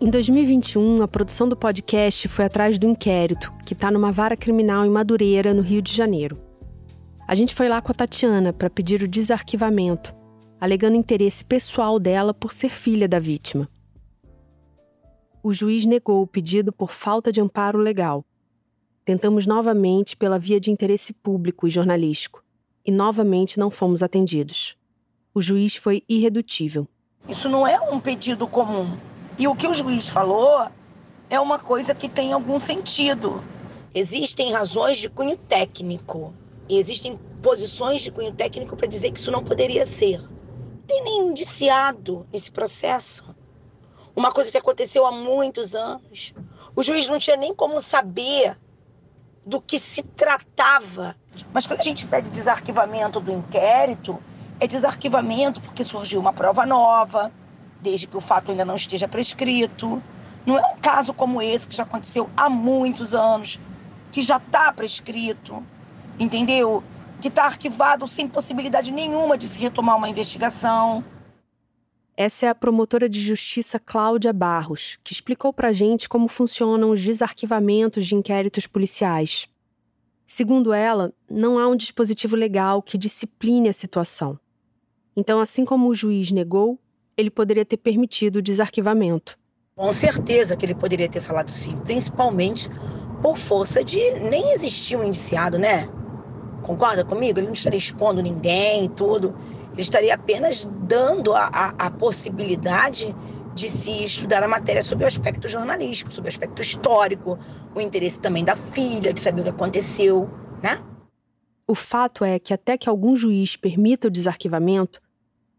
Em 0.00 0.08
2021, 0.08 1.02
a 1.02 1.08
produção 1.08 1.48
do 1.48 1.56
podcast 1.56 2.28
foi 2.28 2.44
atrás 2.44 2.78
do 2.78 2.86
inquérito, 2.86 3.52
que 3.66 3.72
está 3.72 3.90
numa 3.90 4.12
vara 4.12 4.36
criminal 4.36 4.86
em 4.86 4.90
Madureira, 4.90 5.52
no 5.52 5.62
Rio 5.62 5.82
de 5.82 5.92
Janeiro. 5.92 6.38
A 7.26 7.34
gente 7.34 7.52
foi 7.52 7.68
lá 7.68 7.82
com 7.82 7.90
a 7.90 7.94
Tatiana 7.96 8.52
para 8.52 8.70
pedir 8.70 9.02
o 9.02 9.08
desarquivamento, 9.08 10.14
alegando 10.60 10.94
interesse 10.94 11.44
pessoal 11.44 11.98
dela 11.98 12.32
por 12.32 12.52
ser 12.52 12.70
filha 12.70 13.08
da 13.08 13.18
vítima. 13.18 13.68
O 15.42 15.52
juiz 15.52 15.84
negou 15.84 16.22
o 16.22 16.26
pedido 16.26 16.72
por 16.72 16.90
falta 16.90 17.32
de 17.32 17.40
amparo 17.40 17.78
legal. 17.78 18.24
Tentamos 19.04 19.46
novamente 19.46 20.16
pela 20.16 20.38
via 20.38 20.60
de 20.60 20.70
interesse 20.70 21.12
público 21.12 21.66
e 21.66 21.70
jornalístico, 21.70 22.44
e 22.86 22.92
novamente 22.92 23.58
não 23.58 23.70
fomos 23.70 24.02
atendidos. 24.02 24.76
O 25.34 25.42
juiz 25.42 25.74
foi 25.74 26.02
irredutível. 26.08 26.86
Isso 27.28 27.48
não 27.48 27.66
é 27.66 27.80
um 27.80 27.98
pedido 27.98 28.46
comum 28.46 28.96
e 29.38 29.48
o 29.48 29.54
que 29.54 29.66
o 29.66 29.74
juiz 29.74 30.08
falou 30.08 30.68
é 31.30 31.40
uma 31.40 31.58
coisa 31.58 31.94
que 31.94 32.08
tem 32.08 32.32
algum 32.32 32.58
sentido. 32.58 33.42
Existem 33.94 34.52
razões 34.52 34.98
de 34.98 35.08
cunho 35.08 35.36
técnico. 35.36 36.34
E 36.68 36.78
existem 36.78 37.18
posições 37.42 38.02
de 38.02 38.10
cunho 38.10 38.32
técnico 38.32 38.76
para 38.76 38.86
dizer 38.86 39.10
que 39.10 39.18
isso 39.18 39.30
não 39.30 39.42
poderia 39.42 39.86
ser. 39.86 40.20
Não 40.20 40.82
tem 40.86 41.02
nem 41.02 41.28
indiciado 41.28 42.26
nesse 42.32 42.50
processo. 42.50 43.34
Uma 44.14 44.32
coisa 44.32 44.50
que 44.50 44.58
aconteceu 44.58 45.06
há 45.06 45.12
muitos 45.12 45.74
anos. 45.74 46.34
O 46.76 46.82
juiz 46.82 47.08
não 47.08 47.18
tinha 47.18 47.36
nem 47.36 47.54
como 47.54 47.80
saber 47.80 48.56
do 49.44 49.60
que 49.60 49.78
se 49.78 50.02
tratava. 50.02 51.16
Mas 51.52 51.66
quando 51.66 51.80
a 51.80 51.84
gente 51.84 52.06
pede 52.06 52.30
desarquivamento 52.30 53.20
do 53.20 53.32
inquérito, 53.32 54.18
é 54.60 54.66
desarquivamento 54.66 55.60
porque 55.60 55.82
surgiu 55.82 56.20
uma 56.20 56.32
prova 56.32 56.64
nova, 56.64 57.32
desde 57.80 58.06
que 58.06 58.16
o 58.16 58.20
fato 58.20 58.50
ainda 58.50 58.64
não 58.64 58.76
esteja 58.76 59.08
prescrito. 59.08 60.02
Não 60.46 60.58
é 60.58 60.62
um 60.72 60.76
caso 60.76 61.12
como 61.12 61.40
esse 61.40 61.66
que 61.66 61.76
já 61.76 61.82
aconteceu 61.82 62.28
há 62.36 62.48
muitos 62.48 63.14
anos, 63.14 63.60
que 64.10 64.22
já 64.22 64.36
está 64.36 64.72
prescrito, 64.72 65.64
entendeu? 66.18 66.82
Que 67.20 67.28
está 67.28 67.44
arquivado 67.44 68.06
sem 68.06 68.28
possibilidade 68.28 68.92
nenhuma 68.92 69.38
de 69.38 69.48
se 69.48 69.58
retomar 69.58 69.96
uma 69.96 70.08
investigação. 70.08 71.04
Essa 72.16 72.46
é 72.46 72.48
a 72.50 72.54
promotora 72.54 73.08
de 73.08 73.20
justiça 73.20 73.78
Cláudia 73.78 74.32
Barros, 74.32 74.98
que 75.02 75.12
explicou 75.12 75.52
para 75.52 75.72
gente 75.72 76.08
como 76.08 76.28
funcionam 76.28 76.90
os 76.90 77.00
desarquivamentos 77.00 78.06
de 78.06 78.14
inquéritos 78.14 78.66
policiais. 78.66 79.48
Segundo 80.26 80.72
ela, 80.72 81.12
não 81.28 81.58
há 81.58 81.66
um 81.66 81.76
dispositivo 81.76 82.36
legal 82.36 82.82
que 82.82 82.98
discipline 82.98 83.68
a 83.68 83.72
situação. 83.72 84.38
Então, 85.16 85.40
assim 85.40 85.64
como 85.64 85.88
o 85.88 85.94
juiz 85.94 86.30
negou, 86.30 86.78
ele 87.16 87.30
poderia 87.30 87.64
ter 87.64 87.78
permitido 87.78 88.36
o 88.36 88.42
desarquivamento. 88.42 89.38
Com 89.74 89.92
certeza 89.92 90.54
que 90.54 90.66
ele 90.66 90.74
poderia 90.74 91.08
ter 91.08 91.20
falado 91.20 91.50
sim, 91.50 91.76
principalmente 91.78 92.68
por 93.22 93.38
força 93.38 93.82
de 93.82 93.98
nem 94.20 94.52
existir 94.52 94.96
um 94.96 95.04
indiciado, 95.04 95.58
né? 95.58 95.88
Concorda 96.62 97.04
comigo? 97.04 97.38
Ele 97.38 97.46
não 97.46 97.54
estaria 97.54 97.78
expondo 97.78 98.22
ninguém 98.22 98.84
e 98.84 98.88
tudo. 98.88 99.34
Ele 99.72 99.80
estaria 99.82 100.14
apenas 100.14 100.68
dando 100.82 101.34
a, 101.34 101.46
a, 101.46 101.86
a 101.86 101.90
possibilidade 101.90 103.14
de 103.54 103.68
se 103.68 104.04
estudar 104.04 104.42
a 104.42 104.48
matéria 104.48 104.82
sob 104.82 105.04
o 105.04 105.06
aspecto 105.06 105.48
jornalístico, 105.48 106.12
sob 106.12 106.26
o 106.26 106.28
aspecto 106.28 106.62
histórico, 106.62 107.38
o 107.74 107.80
interesse 107.80 108.18
também 108.18 108.44
da 108.44 108.56
filha, 108.56 109.12
de 109.12 109.20
saber 109.20 109.40
o 109.40 109.44
que 109.44 109.50
aconteceu, 109.50 110.28
né? 110.62 110.82
O 111.66 111.74
fato 111.74 112.24
é 112.24 112.38
que 112.38 112.52
até 112.52 112.76
que 112.76 112.88
algum 112.88 113.16
juiz 113.16 113.56
permita 113.56 114.08
o 114.08 114.10
desarquivamento, 114.10 115.00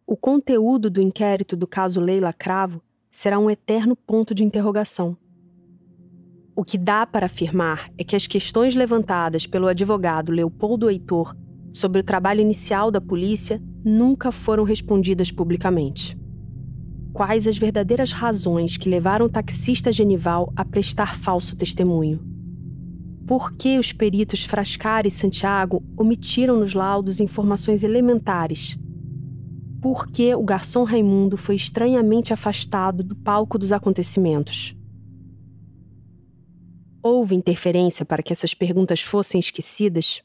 o 0.06 0.17
conteúdo 0.17 0.89
do 0.89 1.02
inquérito 1.02 1.56
do 1.56 1.65
caso 1.65 2.02
Leila 2.02 2.34
Cravo 2.34 2.82
será 3.10 3.39
um 3.39 3.49
eterno 3.49 3.95
ponto 3.95 4.36
de 4.36 4.43
interrogação. 4.43 5.17
O 6.56 6.63
que 6.63 6.78
dá 6.78 7.06
para 7.06 7.26
afirmar 7.26 7.89
é 7.97 8.04
que 8.04 8.15
as 8.15 8.28
questões 8.28 8.76
levantadas 8.76 9.47
pelo 9.47 9.67
advogado 9.67 10.32
Leopoldo 10.32 10.89
Heitor 10.89 11.36
sobre 11.73 11.99
o 11.99 12.03
trabalho 12.03 12.39
inicial 12.39 12.91
da 12.91 13.01
polícia 13.01 13.62
nunca 13.83 14.31
foram 14.31 14.63
respondidas 14.63 15.31
publicamente. 15.31 16.17
Quais 17.12 17.47
as 17.47 17.57
verdadeiras 17.57 18.12
razões 18.12 18.77
que 18.77 18.89
levaram 18.89 19.25
o 19.25 19.29
taxista 19.29 19.91
Genival 19.91 20.51
a 20.55 20.63
prestar 20.63 21.15
falso 21.15 21.55
testemunho? 21.55 22.19
Por 23.27 23.53
que 23.53 23.79
os 23.79 23.91
peritos 23.91 24.43
Frascar 24.43 25.05
e 25.05 25.12
Santiago 25.12 25.83
omitiram 25.97 26.57
nos 26.59 26.73
laudos 26.73 27.19
informações 27.19 27.83
elementares? 27.83 28.77
Por 29.81 30.07
que 30.07 30.33
o 30.33 30.43
garçom 30.43 30.83
Raimundo 30.83 31.38
foi 31.38 31.55
estranhamente 31.55 32.33
afastado 32.33 33.03
do 33.03 33.15
palco 33.15 33.57
dos 33.57 33.71
acontecimentos? 33.71 34.75
Houve 37.01 37.36
interferência 37.36 38.05
para 38.05 38.23
que 38.23 38.31
essas 38.31 38.53
perguntas 38.53 39.01
fossem 39.01 39.39
esquecidas? 39.39 40.23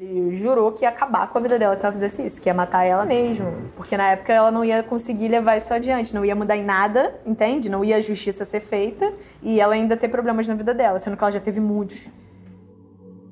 Ele 0.00 0.34
jurou 0.34 0.72
que 0.72 0.86
ia 0.86 0.88
acabar 0.88 1.28
com 1.28 1.36
a 1.36 1.42
vida 1.42 1.58
dela 1.58 1.76
se 1.76 1.84
ela 1.84 1.92
fizesse 1.92 2.24
isso, 2.24 2.40
que 2.40 2.48
ia 2.48 2.54
matar 2.54 2.84
ela 2.84 3.04
mesmo. 3.04 3.52
Porque 3.76 3.98
na 3.98 4.12
época 4.12 4.32
ela 4.32 4.50
não 4.50 4.64
ia 4.64 4.82
conseguir 4.82 5.28
levar 5.28 5.58
isso 5.58 5.74
adiante, 5.74 6.14
não 6.14 6.24
ia 6.24 6.34
mudar 6.34 6.56
em 6.56 6.64
nada, 6.64 7.20
entende? 7.26 7.68
Não 7.68 7.84
ia 7.84 7.96
a 7.96 8.00
justiça 8.00 8.46
ser 8.46 8.60
feita 8.60 9.12
e 9.42 9.60
ela 9.60 9.74
ainda 9.74 9.98
ter 9.98 10.08
problemas 10.08 10.48
na 10.48 10.54
vida 10.54 10.72
dela, 10.72 10.98
sendo 10.98 11.18
que 11.18 11.22
ela 11.22 11.30
já 11.30 11.38
teve 11.38 11.60
muitos. 11.60 12.08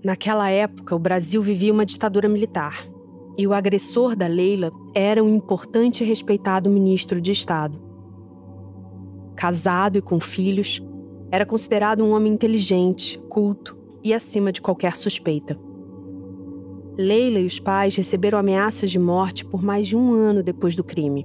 Naquela 0.04 0.50
época, 0.50 0.94
o 0.94 0.98
Brasil 0.98 1.42
vivia 1.42 1.72
uma 1.72 1.86
ditadura 1.86 2.28
militar. 2.28 2.86
E 3.38 3.46
o 3.46 3.54
agressor 3.54 4.14
da 4.14 4.26
Leila 4.26 4.70
era 4.94 5.24
um 5.24 5.36
importante 5.36 6.04
e 6.04 6.06
respeitado 6.06 6.68
ministro 6.68 7.18
de 7.18 7.32
Estado. 7.32 7.80
Casado 9.34 9.96
e 9.96 10.02
com 10.02 10.20
filhos, 10.20 10.82
era 11.30 11.46
considerado 11.46 12.04
um 12.04 12.10
homem 12.10 12.30
inteligente, 12.30 13.18
culto 13.30 13.74
e 14.04 14.12
acima 14.12 14.52
de 14.52 14.60
qualquer 14.60 14.94
suspeita. 14.98 15.67
Leila 16.98 17.38
e 17.38 17.46
os 17.46 17.60
pais 17.60 17.94
receberam 17.94 18.36
ameaças 18.36 18.90
de 18.90 18.98
morte 18.98 19.44
por 19.44 19.62
mais 19.62 19.86
de 19.86 19.96
um 19.96 20.12
ano 20.12 20.42
depois 20.42 20.74
do 20.74 20.82
crime. 20.82 21.24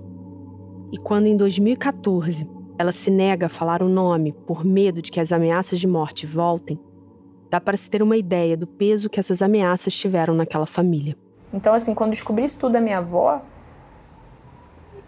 E 0.92 1.00
quando, 1.00 1.26
em 1.26 1.36
2014, 1.36 2.48
ela 2.78 2.92
se 2.92 3.10
nega 3.10 3.48
a 3.48 3.50
falar 3.50 3.82
o 3.82 3.90
nome 3.90 4.34
por 4.46 4.64
medo 4.64 5.02
de 5.02 5.12
que 5.12 5.20
as 5.20 5.32
ameaças 5.32 5.80
de 5.80 5.88
morte 5.88 6.28
voltem, 6.28 6.80
dá 7.50 7.60
para 7.60 7.76
se 7.76 7.90
ter 7.90 8.04
uma 8.04 8.16
ideia 8.16 8.56
do 8.56 8.68
peso 8.68 9.10
que 9.10 9.20
essas 9.20 9.42
ameaças 9.42 9.96
tiveram 9.96 10.36
naquela 10.36 10.68
família. 10.68 11.18
Então, 11.52 11.74
assim, 11.74 11.96
quando 11.96 12.12
descobri 12.12 12.46
isso 12.46 12.60
tudo 12.60 12.74
da 12.74 12.82
minha 12.82 13.00
avó, 13.00 13.42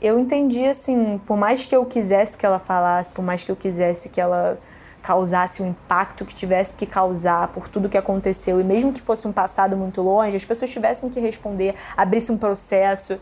eu 0.01 0.17
entendi, 0.17 0.65
assim, 0.65 1.21
por 1.27 1.37
mais 1.37 1.63
que 1.63 1.75
eu 1.75 1.85
quisesse 1.85 2.35
que 2.35 2.45
ela 2.45 2.59
falasse, 2.59 3.11
por 3.11 3.23
mais 3.23 3.43
que 3.43 3.51
eu 3.51 3.55
quisesse 3.55 4.09
que 4.09 4.19
ela 4.19 4.57
causasse 5.05 5.61
o 5.61 5.65
impacto 5.67 6.25
que 6.25 6.33
tivesse 6.33 6.75
que 6.75 6.87
causar 6.87 7.49
por 7.49 7.67
tudo 7.67 7.87
que 7.87 7.97
aconteceu, 7.97 8.59
e 8.59 8.63
mesmo 8.63 8.91
que 8.91 8.99
fosse 8.99 9.27
um 9.27 9.31
passado 9.31 9.77
muito 9.77 10.01
longe, 10.01 10.35
as 10.35 10.43
pessoas 10.43 10.71
tivessem 10.71 11.11
que 11.11 11.19
responder, 11.19 11.75
abrisse 11.95 12.31
um 12.31 12.37
processo, 12.37 13.19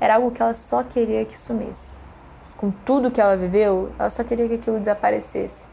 era 0.00 0.14
algo 0.14 0.30
que 0.30 0.40
ela 0.40 0.54
só 0.54 0.84
queria 0.84 1.24
que 1.24 1.36
sumisse. 1.36 1.96
Com 2.56 2.70
tudo 2.70 3.10
que 3.10 3.20
ela 3.20 3.36
viveu, 3.36 3.90
ela 3.98 4.10
só 4.10 4.22
queria 4.22 4.46
que 4.46 4.54
aquilo 4.54 4.78
desaparecesse. 4.78 5.66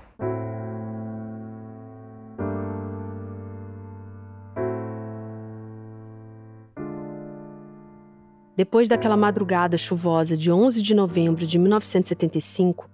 Depois 8.57 8.89
daquela 8.89 9.15
madrugada 9.15 9.77
chuvosa 9.77 10.35
de 10.35 10.51
11 10.51 10.81
de 10.81 10.95
novembro 10.95 11.45
de 11.45 11.59
1975, 11.59 12.90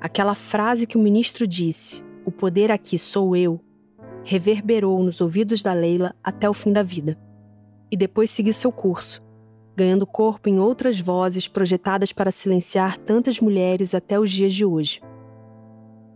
Aquela 0.00 0.34
frase 0.34 0.86
que 0.86 0.96
o 0.96 1.00
ministro 1.00 1.46
disse, 1.46 2.04
o 2.24 2.30
poder 2.30 2.70
aqui 2.70 2.98
sou 2.98 3.34
eu, 3.34 3.60
reverberou 4.24 5.02
nos 5.02 5.20
ouvidos 5.20 5.62
da 5.62 5.72
Leila 5.72 6.14
até 6.22 6.48
o 6.50 6.54
fim 6.54 6.72
da 6.72 6.82
vida. 6.82 7.18
E 7.90 7.96
depois 7.96 8.30
seguiu 8.30 8.52
seu 8.52 8.70
curso, 8.70 9.22
ganhando 9.76 10.06
corpo 10.06 10.48
em 10.48 10.58
outras 10.58 11.00
vozes 11.00 11.48
projetadas 11.48 12.12
para 12.12 12.30
silenciar 12.30 12.98
tantas 12.98 13.40
mulheres 13.40 13.94
até 13.94 14.18
os 14.18 14.30
dias 14.30 14.52
de 14.52 14.64
hoje. 14.64 15.00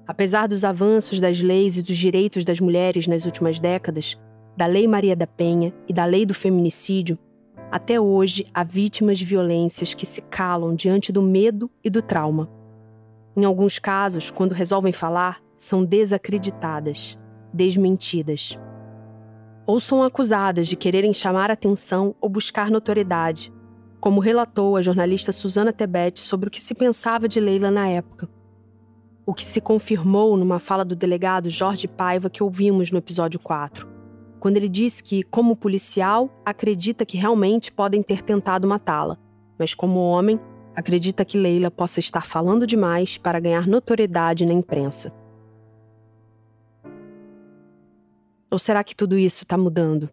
Apesar 0.06 0.48
dos 0.48 0.64
avanços 0.64 1.20
das 1.20 1.40
leis 1.40 1.76
e 1.76 1.82
dos 1.82 1.96
direitos 1.96 2.44
das 2.44 2.58
mulheres 2.58 3.06
nas 3.06 3.24
últimas 3.24 3.60
décadas, 3.60 4.18
da 4.56 4.66
Lei 4.66 4.86
Maria 4.88 5.14
da 5.14 5.26
Penha 5.26 5.72
e 5.88 5.92
da 5.92 6.04
Lei 6.04 6.26
do 6.26 6.34
Feminicídio, 6.34 7.16
até 7.70 8.00
hoje 8.00 8.44
há 8.52 8.64
vítimas 8.64 9.18
de 9.18 9.24
violências 9.24 9.94
que 9.94 10.04
se 10.04 10.20
calam 10.22 10.74
diante 10.74 11.12
do 11.12 11.22
medo 11.22 11.70
e 11.84 11.88
do 11.88 12.02
trauma. 12.02 12.59
Em 13.36 13.44
alguns 13.44 13.78
casos, 13.78 14.30
quando 14.30 14.52
resolvem 14.52 14.92
falar, 14.92 15.40
são 15.56 15.84
desacreditadas, 15.84 17.18
desmentidas. 17.52 18.58
Ou 19.66 19.78
são 19.78 20.02
acusadas 20.02 20.66
de 20.66 20.76
quererem 20.76 21.12
chamar 21.12 21.50
atenção 21.50 22.14
ou 22.20 22.28
buscar 22.28 22.70
notoriedade, 22.70 23.52
como 24.00 24.20
relatou 24.20 24.76
a 24.76 24.82
jornalista 24.82 25.30
Susana 25.30 25.72
Tebet 25.72 26.18
sobre 26.18 26.48
o 26.48 26.50
que 26.50 26.60
se 26.60 26.74
pensava 26.74 27.28
de 27.28 27.38
Leila 27.38 27.70
na 27.70 27.88
época. 27.88 28.28
O 29.26 29.34
que 29.34 29.44
se 29.44 29.60
confirmou 29.60 30.36
numa 30.36 30.58
fala 30.58 30.84
do 30.84 30.96
delegado 30.96 31.50
Jorge 31.50 31.86
Paiva 31.86 32.30
que 32.30 32.42
ouvimos 32.42 32.90
no 32.90 32.98
episódio 32.98 33.38
4, 33.38 33.86
quando 34.40 34.56
ele 34.56 34.68
disse 34.68 35.04
que, 35.04 35.22
como 35.22 35.54
policial, 35.54 36.30
acredita 36.44 37.04
que 37.04 37.18
realmente 37.18 37.70
podem 37.70 38.02
ter 38.02 38.22
tentado 38.22 38.66
matá-la, 38.66 39.18
mas 39.58 39.74
como 39.74 40.00
homem, 40.00 40.40
acredita 40.74 41.24
que 41.24 41.38
Leila 41.38 41.70
possa 41.70 42.00
estar 42.00 42.26
falando 42.26 42.66
demais 42.66 43.18
para 43.18 43.40
ganhar 43.40 43.66
notoriedade 43.66 44.46
na 44.46 44.52
imprensa. 44.52 45.12
Ou 48.50 48.58
será 48.58 48.82
que 48.82 48.96
tudo 48.96 49.16
isso 49.16 49.44
está 49.44 49.56
mudando? 49.56 50.10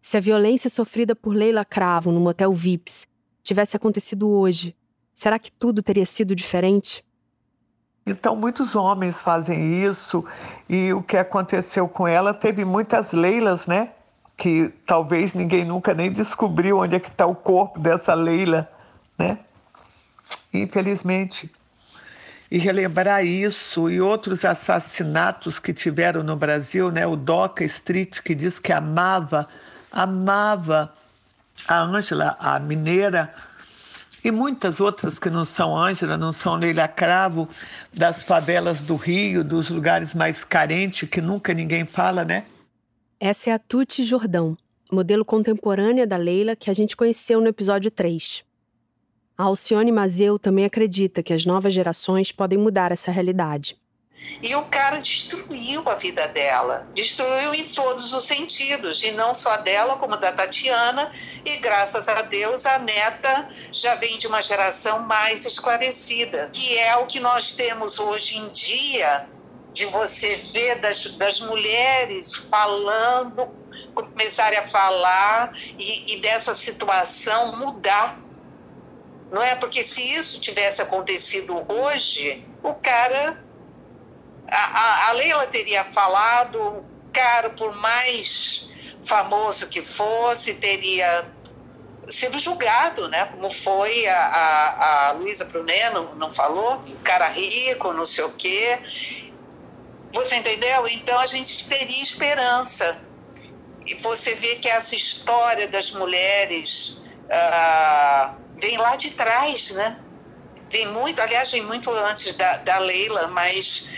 Se 0.00 0.16
a 0.16 0.20
violência 0.20 0.70
sofrida 0.70 1.14
por 1.14 1.34
Leila 1.34 1.64
Cravo 1.64 2.12
no 2.12 2.20
motel 2.20 2.52
Vips 2.52 3.06
tivesse 3.42 3.76
acontecido 3.76 4.30
hoje, 4.30 4.74
será 5.14 5.38
que 5.38 5.50
tudo 5.50 5.82
teria 5.82 6.06
sido 6.06 6.34
diferente? 6.34 7.04
Então, 8.06 8.36
muitos 8.36 8.76
homens 8.76 9.20
fazem 9.20 9.82
isso 9.82 10.24
e 10.68 10.92
o 10.92 11.02
que 11.02 11.16
aconteceu 11.16 11.88
com 11.88 12.06
ela 12.06 12.32
teve 12.32 12.64
muitas 12.64 13.12
Leilas, 13.12 13.66
né? 13.66 13.92
Que 14.36 14.72
talvez 14.86 15.34
ninguém 15.34 15.64
nunca 15.64 15.92
nem 15.92 16.12
descobriu 16.12 16.78
onde 16.78 16.94
é 16.94 17.00
que 17.00 17.08
está 17.08 17.26
o 17.26 17.34
corpo 17.34 17.80
dessa 17.80 18.14
Leila 18.14 18.70
né? 19.18 19.38
Infelizmente. 20.52 21.50
E 22.50 22.58
relembrar 22.58 23.24
isso 23.24 23.90
e 23.90 24.00
outros 24.00 24.44
assassinatos 24.44 25.58
que 25.58 25.72
tiveram 25.72 26.22
no 26.22 26.36
Brasil, 26.36 26.90
né? 26.90 27.06
O 27.06 27.16
Doca 27.16 27.64
Street, 27.64 28.20
que 28.20 28.34
diz 28.34 28.58
que 28.58 28.72
amava, 28.72 29.48
amava 29.90 30.92
a 31.66 31.80
Ângela, 31.80 32.36
a 32.38 32.58
mineira, 32.60 33.34
e 34.26 34.30
muitas 34.30 34.80
outras 34.80 35.18
que 35.18 35.30
não 35.30 35.44
são 35.44 35.76
Ângela, 35.76 36.16
não 36.16 36.32
são 36.32 36.56
Leila 36.56 36.88
Cravo, 36.88 37.48
das 37.94 38.24
favelas 38.24 38.80
do 38.80 38.96
Rio, 38.96 39.44
dos 39.44 39.70
lugares 39.70 40.14
mais 40.14 40.42
carentes, 40.42 41.08
que 41.08 41.20
nunca 41.20 41.54
ninguém 41.54 41.84
fala, 41.84 42.24
né? 42.24 42.44
Essa 43.20 43.50
é 43.50 43.52
a 43.52 43.58
Tuti 43.58 44.04
Jordão, 44.04 44.56
modelo 44.90 45.24
contemporânea 45.24 46.06
da 46.06 46.16
Leila 46.16 46.56
que 46.56 46.70
a 46.70 46.74
gente 46.74 46.96
conheceu 46.96 47.40
no 47.40 47.46
episódio 47.46 47.90
3. 47.90 48.44
A 49.38 49.44
Alcione 49.44 49.92
Mazeu 49.92 50.38
também 50.38 50.64
acredita 50.64 51.22
que 51.22 51.32
as 51.32 51.44
novas 51.44 51.74
gerações 51.74 52.32
podem 52.32 52.56
mudar 52.56 52.90
essa 52.90 53.10
realidade. 53.10 53.76
E 54.42 54.54
o 54.56 54.64
cara 54.64 54.98
destruiu 54.98 55.86
a 55.86 55.94
vida 55.94 56.26
dela, 56.26 56.88
destruiu 56.94 57.54
em 57.54 57.64
todos 57.64 58.14
os 58.14 58.24
sentidos, 58.24 59.02
e 59.02 59.12
não 59.12 59.34
só 59.34 59.58
dela, 59.58 59.96
como 59.96 60.16
da 60.16 60.32
Tatiana, 60.32 61.12
e 61.44 61.58
graças 61.58 62.08
a 62.08 62.22
Deus 62.22 62.64
a 62.64 62.78
neta 62.78 63.48
já 63.70 63.94
vem 63.94 64.18
de 64.18 64.26
uma 64.26 64.42
geração 64.42 65.00
mais 65.00 65.44
esclarecida, 65.44 66.48
que 66.52 66.78
é 66.78 66.96
o 66.96 67.06
que 67.06 67.20
nós 67.20 67.52
temos 67.52 67.98
hoje 67.98 68.38
em 68.38 68.48
dia, 68.48 69.28
de 69.74 69.84
você 69.84 70.36
ver 70.36 70.80
das, 70.80 71.04
das 71.16 71.40
mulheres 71.40 72.34
falando, 72.34 73.48
começarem 73.94 74.58
a 74.58 74.68
falar 74.68 75.52
e, 75.78 76.14
e 76.14 76.20
dessa 76.20 76.54
situação 76.54 77.56
mudar 77.58 78.25
não 79.30 79.42
é? 79.42 79.54
Porque 79.54 79.82
se 79.82 80.02
isso 80.02 80.40
tivesse 80.40 80.80
acontecido 80.80 81.64
hoje, 81.68 82.44
o 82.62 82.74
cara. 82.74 83.44
A, 84.48 84.56
a, 84.56 85.08
a 85.08 85.12
Leila 85.12 85.46
teria 85.48 85.82
falado, 85.84 86.60
o 86.60 86.84
cara, 87.12 87.50
por 87.50 87.74
mais 87.76 88.68
famoso 89.04 89.66
que 89.66 89.82
fosse, 89.82 90.54
teria 90.54 91.26
sido 92.06 92.38
julgado, 92.38 93.08
né? 93.08 93.26
Como 93.26 93.50
foi 93.50 94.06
a, 94.06 94.16
a, 94.16 95.08
a 95.08 95.12
Luísa 95.12 95.44
Brunet, 95.44 95.90
não, 96.16 96.30
falou? 96.30 96.76
O 96.76 97.00
cara 97.00 97.28
rico, 97.28 97.92
não 97.92 98.06
sei 98.06 98.24
o 98.24 98.30
quê. 98.30 98.78
Você 100.12 100.36
entendeu? 100.36 100.86
Então 100.88 101.18
a 101.18 101.26
gente 101.26 101.66
teria 101.66 102.02
esperança. 102.02 103.00
E 103.84 103.94
você 103.94 104.34
vê 104.34 104.56
que 104.56 104.68
essa 104.68 104.94
história 104.94 105.68
das 105.68 105.90
mulheres. 105.90 107.00
Ah, 107.28 108.34
vem 108.56 108.78
lá 108.78 108.96
de 108.96 109.10
trás, 109.10 109.70
né? 109.70 109.98
Vem 110.70 110.86
muito, 110.88 111.20
aliás, 111.20 111.50
vem 111.50 111.62
muito 111.62 111.90
antes 111.90 112.34
da, 112.34 112.56
da 112.58 112.78
Leila, 112.78 113.28
mas 113.28 113.88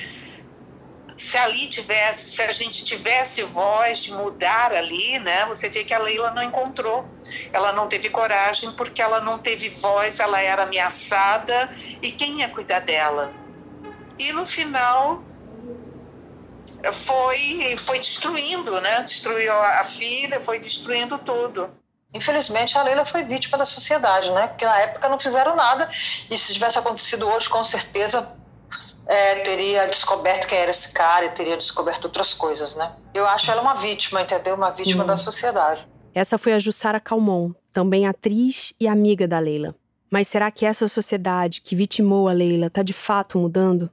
se 1.18 1.36
ali 1.36 1.68
tivesse, 1.68 2.30
se 2.30 2.42
a 2.42 2.52
gente 2.52 2.84
tivesse 2.84 3.42
voz 3.42 4.04
de 4.04 4.12
mudar 4.12 4.72
ali, 4.72 5.18
né? 5.18 5.46
Você 5.46 5.68
vê 5.68 5.82
que 5.82 5.92
a 5.92 5.98
Leila 5.98 6.30
não 6.30 6.42
encontrou. 6.42 7.04
Ela 7.52 7.72
não 7.72 7.88
teve 7.88 8.08
coragem 8.08 8.70
porque 8.72 9.02
ela 9.02 9.20
não 9.20 9.38
teve 9.38 9.68
voz, 9.68 10.20
ela 10.20 10.40
era 10.40 10.62
ameaçada 10.62 11.74
e 12.00 12.12
quem 12.12 12.40
ia 12.40 12.48
cuidar 12.48 12.80
dela? 12.80 13.32
E 14.18 14.32
no 14.32 14.46
final 14.46 15.24
foi 16.92 17.76
foi 17.78 17.98
destruindo, 17.98 18.80
né? 18.80 19.02
Destruiu 19.02 19.52
a 19.52 19.82
filha, 19.84 20.40
foi 20.40 20.60
destruindo 20.60 21.18
tudo. 21.18 21.68
Infelizmente, 22.12 22.76
a 22.76 22.82
Leila 22.82 23.04
foi 23.04 23.22
vítima 23.22 23.58
da 23.58 23.66
sociedade, 23.66 24.30
né? 24.32 24.48
Que 24.48 24.64
na 24.64 24.78
época 24.80 25.08
não 25.08 25.20
fizeram 25.20 25.54
nada. 25.54 25.88
E 26.30 26.38
se 26.38 26.54
tivesse 26.54 26.78
acontecido 26.78 27.28
hoje, 27.28 27.48
com 27.48 27.62
certeza 27.62 28.34
é, 29.06 29.36
teria 29.36 29.86
descoberto 29.86 30.46
quem 30.46 30.58
era 30.58 30.70
esse 30.70 30.92
cara 30.92 31.26
e 31.26 31.30
teria 31.30 31.56
descoberto 31.56 32.06
outras 32.06 32.32
coisas, 32.32 32.74
né? 32.74 32.92
Eu 33.12 33.26
acho 33.26 33.50
ela 33.50 33.60
uma 33.60 33.74
vítima, 33.74 34.22
entendeu? 34.22 34.54
Uma 34.54 34.70
Sim. 34.70 34.84
vítima 34.84 35.04
da 35.04 35.16
sociedade. 35.16 35.86
Essa 36.14 36.38
foi 36.38 36.52
a 36.52 36.58
Jussara 36.58 36.98
Calmon, 36.98 37.52
também 37.72 38.06
atriz 38.06 38.72
e 38.80 38.88
amiga 38.88 39.28
da 39.28 39.38
Leila. 39.38 39.74
Mas 40.10 40.28
será 40.28 40.50
que 40.50 40.64
essa 40.64 40.88
sociedade 40.88 41.60
que 41.60 41.76
vitimou 41.76 42.28
a 42.28 42.32
Leila 42.32 42.66
está 42.66 42.82
de 42.82 42.94
fato 42.94 43.38
mudando? 43.38 43.90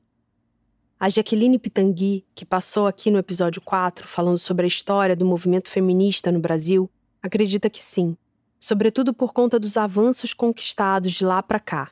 A 0.98 1.10
Jaqueline 1.10 1.60
Pitangui, 1.60 2.26
que 2.34 2.46
passou 2.46 2.88
aqui 2.88 3.12
no 3.12 3.20
episódio 3.20 3.62
4 3.62 4.08
falando 4.08 4.38
sobre 4.38 4.64
a 4.66 4.68
história 4.68 5.16
do 5.16 5.26
movimento 5.26 5.70
feminista 5.70 6.32
no 6.32 6.40
Brasil, 6.40 6.90
acredita 7.26 7.72
que 7.72 7.82
sim, 7.82 8.16
sobretudo 8.60 9.12
por 9.12 9.34
conta 9.34 9.60
dos 9.60 9.78
avanços 9.78 10.32
conquistados 10.32 11.12
de 11.12 11.26
lá 11.26 11.42
para 11.42 11.60
cá. 11.60 11.90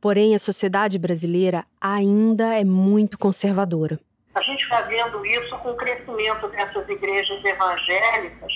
Porém, 0.00 0.34
a 0.34 0.38
sociedade 0.38 0.98
brasileira 0.98 1.66
ainda 1.78 2.58
é 2.58 2.64
muito 2.64 3.18
conservadora. 3.18 4.00
A 4.34 4.40
gente 4.40 4.62
está 4.62 4.80
vendo 4.82 5.24
isso 5.26 5.56
com 5.58 5.72
o 5.72 5.76
crescimento 5.76 6.48
dessas 6.48 6.88
igrejas 6.88 7.44
evangélicas 7.44 8.52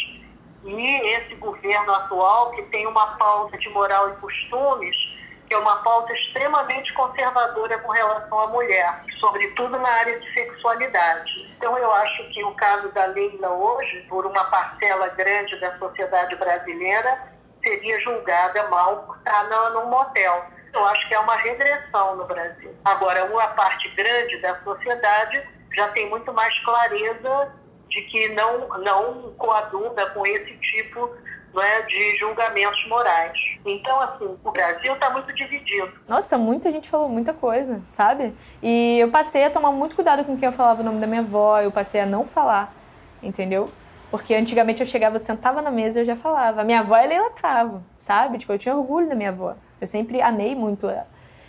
e 0.64 1.14
esse 1.14 1.34
governo 1.34 1.92
atual 1.92 2.52
que 2.52 2.62
tem 2.62 2.86
uma 2.86 3.18
pauta 3.18 3.58
de 3.58 3.68
moral 3.68 4.14
e 4.14 4.16
costumes 4.16 4.96
que 5.46 5.54
é 5.54 5.58
uma 5.58 5.76
pauta 5.82 6.12
extremamente 6.12 6.92
conservadora 6.94 7.78
com 7.78 7.92
relação 7.92 8.38
à 8.40 8.46
mulher, 8.48 9.02
sobretudo 9.20 9.78
na 9.78 9.88
área 9.88 10.18
de 10.18 10.34
sexualidade. 10.34 11.52
Então, 11.56 11.78
eu 11.78 11.90
acho 11.92 12.28
que 12.30 12.44
o 12.44 12.52
caso 12.54 12.88
da 12.92 13.06
Leila 13.06 13.50
hoje, 13.50 14.04
por 14.08 14.26
uma 14.26 14.44
parcela 14.44 15.08
grande 15.08 15.58
da 15.60 15.78
sociedade 15.78 16.34
brasileira, 16.36 17.32
seria 17.62 18.00
julgada 18.00 18.68
mal 18.68 19.04
por 19.04 19.16
estar 19.18 19.44
num 19.70 19.86
motel. 19.86 20.46
Eu 20.72 20.84
acho 20.86 21.08
que 21.08 21.14
é 21.14 21.18
uma 21.18 21.36
regressão 21.36 22.16
no 22.16 22.26
Brasil. 22.26 22.74
Agora, 22.84 23.24
uma 23.24 23.48
parte 23.48 23.88
grande 23.90 24.40
da 24.42 24.60
sociedade 24.62 25.42
já 25.74 25.88
tem 25.88 26.08
muito 26.10 26.32
mais 26.32 26.58
clareza 26.64 27.52
de 27.88 28.02
que 28.02 28.28
não, 28.30 28.68
não 28.78 29.34
coaduna 29.36 30.06
com 30.10 30.26
esse 30.26 30.56
tipo 30.58 31.10
né, 31.56 31.82
de 31.82 32.18
julgamentos 32.18 32.86
morais. 32.86 33.32
Então, 33.64 34.00
assim, 34.00 34.36
o 34.44 34.52
Brasil 34.52 34.92
está 34.92 35.10
muito 35.10 35.32
dividido. 35.34 35.92
Nossa, 36.06 36.36
muita 36.36 36.70
gente 36.70 36.90
falou 36.90 37.08
muita 37.08 37.32
coisa, 37.32 37.82
sabe? 37.88 38.34
E 38.62 38.98
eu 39.00 39.10
passei 39.10 39.44
a 39.44 39.50
tomar 39.50 39.72
muito 39.72 39.96
cuidado 39.96 40.24
com 40.24 40.36
quem 40.36 40.46
eu 40.46 40.52
falava 40.52 40.82
o 40.82 40.84
nome 40.84 41.00
da 41.00 41.06
minha 41.06 41.22
avó, 41.22 41.60
eu 41.60 41.72
passei 41.72 42.02
a 42.02 42.06
não 42.06 42.26
falar, 42.26 42.74
entendeu? 43.22 43.70
Porque 44.10 44.34
antigamente 44.34 44.80
eu 44.80 44.86
chegava, 44.86 45.18
sentava 45.18 45.60
na 45.60 45.70
mesa 45.70 45.98
e 45.98 46.02
eu 46.02 46.04
já 46.04 46.14
falava. 46.14 46.62
Minha 46.62 46.80
avó 46.80 46.96
é 46.96 47.06
Leila 47.06 47.30
Cravo, 47.30 47.82
sabe? 47.98 48.38
Tipo, 48.38 48.52
eu 48.52 48.58
tinha 48.58 48.76
orgulho 48.76 49.08
da 49.08 49.14
minha 49.14 49.30
avó. 49.30 49.56
Eu 49.80 49.86
sempre 49.86 50.20
amei 50.20 50.54
muito 50.54 50.88
ela. 50.88 51.08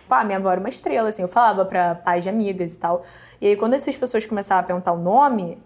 Ah, 0.10 0.24
minha 0.24 0.38
avó 0.38 0.50
era 0.52 0.60
uma 0.60 0.70
estrela, 0.70 1.10
assim. 1.10 1.22
Eu 1.22 1.28
falava 1.28 1.66
para 1.66 1.96
pais 1.96 2.24
de 2.24 2.30
amigas 2.30 2.74
e 2.74 2.80
tal. 2.80 3.04
E 3.42 3.48
aí, 3.48 3.56
quando 3.58 3.74
essas 3.74 3.96
pessoas 3.96 4.26
começavam 4.26 4.64
a 4.64 4.66
perguntar 4.66 4.94
o 4.94 4.98
nome, 4.98 5.62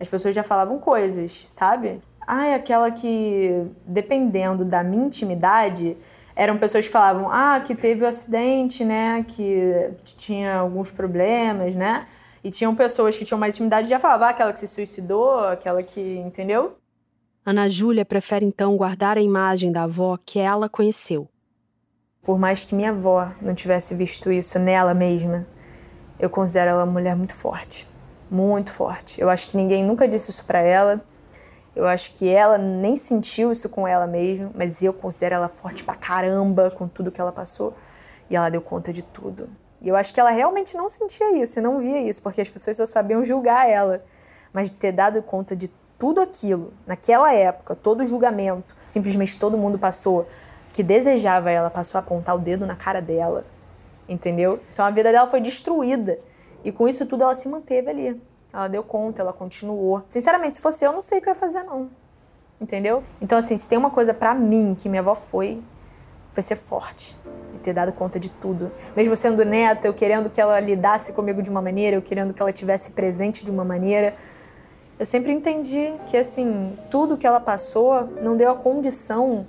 as 0.00 0.08
pessoas 0.08 0.34
já 0.34 0.42
falavam 0.42 0.78
coisas, 0.78 1.46
sabe? 1.50 2.02
Ah, 2.26 2.46
é 2.46 2.54
aquela 2.54 2.90
que, 2.90 3.66
dependendo 3.86 4.64
da 4.64 4.82
minha 4.82 5.06
intimidade, 5.06 5.96
eram 6.34 6.58
pessoas 6.58 6.86
que 6.86 6.92
falavam, 6.92 7.30
ah, 7.30 7.60
que 7.60 7.74
teve 7.74 8.02
o 8.02 8.06
um 8.06 8.08
acidente, 8.08 8.84
né? 8.84 9.24
Que 9.26 9.90
tinha 10.16 10.56
alguns 10.56 10.90
problemas, 10.90 11.74
né? 11.74 12.06
E 12.44 12.50
tinham 12.50 12.74
pessoas 12.74 13.16
que 13.16 13.24
tinham 13.24 13.38
mais 13.38 13.54
intimidade 13.54 13.86
e 13.86 13.90
já 13.90 14.00
falavam, 14.00 14.26
ah, 14.26 14.30
aquela 14.30 14.52
que 14.52 14.58
se 14.58 14.68
suicidou, 14.68 15.40
aquela 15.40 15.82
que. 15.82 16.00
Entendeu? 16.00 16.76
Ana 17.44 17.68
Júlia 17.68 18.04
prefere 18.04 18.44
então 18.44 18.76
guardar 18.76 19.18
a 19.18 19.20
imagem 19.20 19.72
da 19.72 19.82
avó 19.82 20.16
que 20.24 20.38
ela 20.38 20.68
conheceu. 20.68 21.28
Por 22.22 22.38
mais 22.38 22.64
que 22.64 22.74
minha 22.74 22.90
avó 22.90 23.32
não 23.40 23.52
tivesse 23.52 23.96
visto 23.96 24.30
isso 24.30 24.60
nela 24.60 24.94
mesma, 24.94 25.44
eu 26.20 26.30
considero 26.30 26.70
ela 26.70 26.84
uma 26.84 26.92
mulher 26.92 27.16
muito 27.16 27.34
forte. 27.34 27.88
Muito 28.30 28.70
forte. 28.72 29.20
Eu 29.20 29.28
acho 29.28 29.48
que 29.48 29.56
ninguém 29.56 29.84
nunca 29.84 30.06
disse 30.06 30.30
isso 30.30 30.44
para 30.44 30.60
ela. 30.60 31.04
Eu 31.74 31.86
acho 31.86 32.12
que 32.12 32.28
ela 32.28 32.58
nem 32.58 32.96
sentiu 32.96 33.50
isso 33.50 33.68
com 33.68 33.88
ela 33.88 34.06
mesma, 34.06 34.50
mas 34.54 34.82
eu 34.82 34.92
considero 34.92 35.36
ela 35.36 35.48
forte 35.48 35.82
pra 35.82 35.94
caramba 35.94 36.70
com 36.70 36.86
tudo 36.86 37.10
que 37.10 37.20
ela 37.20 37.32
passou. 37.32 37.74
E 38.28 38.36
ela 38.36 38.50
deu 38.50 38.60
conta 38.60 38.92
de 38.92 39.02
tudo. 39.02 39.48
E 39.80 39.88
eu 39.88 39.96
acho 39.96 40.12
que 40.12 40.20
ela 40.20 40.30
realmente 40.30 40.76
não 40.76 40.88
sentia 40.88 41.36
isso 41.36 41.58
e 41.58 41.62
não 41.62 41.80
via 41.80 42.00
isso, 42.00 42.22
porque 42.22 42.40
as 42.40 42.48
pessoas 42.48 42.76
só 42.76 42.86
sabiam 42.86 43.24
julgar 43.24 43.68
ela. 43.68 44.04
Mas 44.52 44.70
ter 44.70 44.92
dado 44.92 45.20
conta 45.22 45.56
de 45.56 45.68
tudo 45.98 46.20
aquilo, 46.20 46.72
naquela 46.86 47.34
época, 47.34 47.74
todo 47.74 48.04
julgamento, 48.04 48.76
simplesmente 48.88 49.38
todo 49.38 49.56
mundo 49.56 49.78
passou, 49.78 50.26
que 50.72 50.82
desejava 50.82 51.50
ela, 51.50 51.70
passou 51.70 51.98
a 51.98 52.00
apontar 52.00 52.36
o 52.36 52.38
dedo 52.38 52.66
na 52.66 52.76
cara 52.76 53.00
dela. 53.00 53.44
Entendeu? 54.08 54.60
Então 54.72 54.84
a 54.84 54.90
vida 54.90 55.10
dela 55.10 55.26
foi 55.26 55.40
destruída. 55.40 56.18
E 56.64 56.70
com 56.70 56.86
isso 56.86 57.06
tudo 57.06 57.24
ela 57.24 57.34
se 57.34 57.48
manteve 57.48 57.88
ali. 57.88 58.20
Ela 58.52 58.68
deu 58.68 58.82
conta, 58.82 59.22
ela 59.22 59.32
continuou. 59.32 60.02
Sinceramente, 60.08 60.56
se 60.56 60.62
fosse 60.62 60.84
eu, 60.84 60.92
não 60.92 61.00
sei 61.00 61.18
o 61.18 61.22
que 61.22 61.28
eu 61.28 61.32
ia 61.32 61.34
fazer, 61.34 61.62
não. 61.62 61.88
Entendeu? 62.60 63.02
Então, 63.20 63.38
assim, 63.38 63.56
se 63.56 63.66
tem 63.66 63.78
uma 63.78 63.90
coisa 63.90 64.12
para 64.12 64.34
mim 64.34 64.76
que 64.78 64.88
minha 64.88 65.00
avó 65.00 65.14
foi, 65.14 65.62
foi 66.32 66.42
ser 66.42 66.56
forte 66.56 67.16
e 67.54 67.58
ter 67.58 67.72
dado 67.72 67.92
conta 67.92 68.20
de 68.20 68.30
tudo. 68.30 68.70
Mesmo 68.94 69.16
sendo 69.16 69.44
neta, 69.44 69.86
eu 69.86 69.94
querendo 69.94 70.30
que 70.30 70.40
ela 70.40 70.60
lidasse 70.60 71.12
comigo 71.12 71.42
de 71.42 71.50
uma 71.50 71.62
maneira, 71.62 71.96
eu 71.96 72.02
querendo 72.02 72.32
que 72.32 72.40
ela 72.42 72.52
tivesse 72.52 72.92
presente 72.92 73.44
de 73.44 73.50
uma 73.50 73.64
maneira. 73.64 74.14
Eu 74.98 75.06
sempre 75.06 75.32
entendi 75.32 75.92
que, 76.06 76.16
assim, 76.16 76.76
tudo 76.90 77.16
que 77.16 77.26
ela 77.26 77.40
passou 77.40 78.04
não 78.22 78.36
deu 78.36 78.50
a 78.50 78.54
condição 78.54 79.46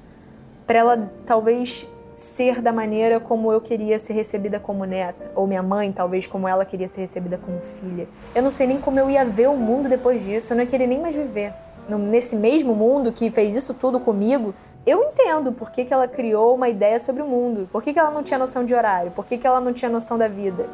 para 0.65 0.79
ela, 0.79 1.11
talvez, 1.25 1.87
ser 2.15 2.61
da 2.61 2.71
maneira 2.71 3.19
como 3.19 3.51
eu 3.51 3.59
queria 3.59 3.97
ser 3.99 4.13
recebida 4.13 4.59
como 4.59 4.85
neta, 4.85 5.31
ou 5.35 5.47
minha 5.47 5.63
mãe, 5.63 5.91
talvez, 5.91 6.27
como 6.27 6.47
ela 6.47 6.65
queria 6.65 6.87
ser 6.87 7.01
recebida 7.01 7.37
como 7.37 7.59
filha. 7.61 8.07
Eu 8.33 8.41
não 8.41 8.51
sei 8.51 8.67
nem 8.67 8.79
como 8.79 8.99
eu 8.99 9.09
ia 9.09 9.25
ver 9.25 9.49
o 9.49 9.55
mundo 9.55 9.89
depois 9.89 10.23
disso, 10.23 10.53
eu 10.53 10.57
não 10.57 10.63
ia 10.63 10.69
querer 10.69 10.87
nem 10.87 10.99
mais 10.99 11.15
viver. 11.15 11.53
Nesse 11.89 12.35
mesmo 12.35 12.73
mundo 12.73 13.11
que 13.11 13.29
fez 13.29 13.55
isso 13.55 13.73
tudo 13.73 13.99
comigo, 13.99 14.53
eu 14.85 15.03
entendo 15.03 15.51
por 15.51 15.71
que, 15.71 15.85
que 15.85 15.93
ela 15.93 16.07
criou 16.07 16.55
uma 16.55 16.69
ideia 16.69 16.99
sobre 16.99 17.21
o 17.21 17.27
mundo, 17.27 17.67
por 17.71 17.81
que, 17.81 17.93
que 17.93 17.99
ela 17.99 18.11
não 18.11 18.23
tinha 18.23 18.37
noção 18.37 18.65
de 18.65 18.73
horário, 18.73 19.11
por 19.11 19.25
que, 19.25 19.37
que 19.37 19.47
ela 19.47 19.61
não 19.61 19.73
tinha 19.73 19.89
noção 19.89 20.17
da 20.17 20.27
vida. 20.27 20.65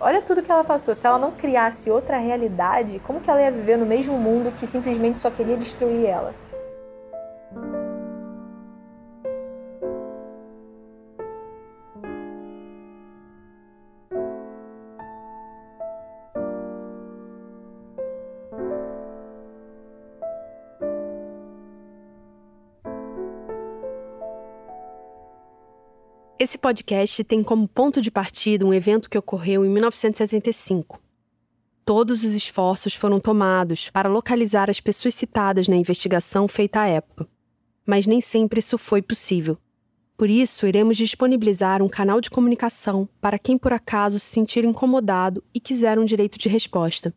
Olha 0.00 0.22
tudo 0.22 0.42
que 0.42 0.50
ela 0.50 0.62
passou. 0.62 0.94
Se 0.94 1.06
ela 1.06 1.18
não 1.18 1.32
criasse 1.32 1.90
outra 1.90 2.18
realidade, 2.18 3.00
como 3.04 3.20
que 3.20 3.28
ela 3.28 3.42
ia 3.42 3.50
viver 3.50 3.76
no 3.76 3.84
mesmo 3.84 4.16
mundo 4.16 4.52
que 4.56 4.66
simplesmente 4.66 5.18
só 5.18 5.28
queria 5.28 5.56
destruir 5.56 6.06
ela? 6.06 6.32
Esse 26.40 26.56
podcast 26.56 27.24
tem 27.24 27.42
como 27.42 27.66
ponto 27.66 28.00
de 28.00 28.12
partida 28.12 28.64
um 28.64 28.72
evento 28.72 29.10
que 29.10 29.18
ocorreu 29.18 29.66
em 29.66 29.68
1975. 29.68 31.02
Todos 31.84 32.22
os 32.22 32.32
esforços 32.32 32.94
foram 32.94 33.18
tomados 33.18 33.90
para 33.90 34.08
localizar 34.08 34.70
as 34.70 34.78
pessoas 34.78 35.16
citadas 35.16 35.66
na 35.66 35.74
investigação 35.74 36.46
feita 36.46 36.80
à 36.80 36.86
época, 36.86 37.26
mas 37.84 38.06
nem 38.06 38.20
sempre 38.20 38.60
isso 38.60 38.78
foi 38.78 39.02
possível. 39.02 39.58
Por 40.16 40.30
isso, 40.30 40.64
iremos 40.64 40.96
disponibilizar 40.96 41.82
um 41.82 41.88
canal 41.88 42.20
de 42.20 42.30
comunicação 42.30 43.08
para 43.20 43.36
quem 43.36 43.58
por 43.58 43.72
acaso 43.72 44.20
se 44.20 44.26
sentir 44.26 44.64
incomodado 44.64 45.42
e 45.52 45.58
quiser 45.58 45.98
um 45.98 46.04
direito 46.04 46.38
de 46.38 46.48
resposta. 46.48 47.12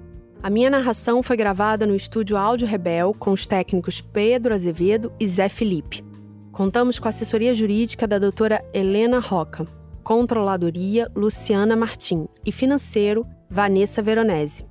A 0.44 0.50
minha 0.50 0.72
narração 0.72 1.22
foi 1.22 1.38
gravada 1.38 1.86
no 1.86 1.96
estúdio 1.96 2.36
Áudio 2.36 2.68
Rebel 2.68 3.14
com 3.14 3.32
os 3.32 3.46
técnicos 3.46 4.02
Pedro 4.02 4.56
Azevedo 4.56 5.14
e 5.20 5.28
Zé 5.28 5.48
Felipe. 5.48 6.04
Contamos 6.52 6.98
com 6.98 7.08
a 7.08 7.10
assessoria 7.10 7.54
jurídica 7.54 8.08
da 8.08 8.18
doutora 8.18 8.66
Helena 8.74 9.20
Roca, 9.20 9.68
controladoria 10.04 11.08
Luciana 11.16 11.76
Martim 11.76 12.28
e 12.44 12.52
financeiro 12.52 13.24
Vanessa 13.48 14.02
Veronese. 14.02 14.66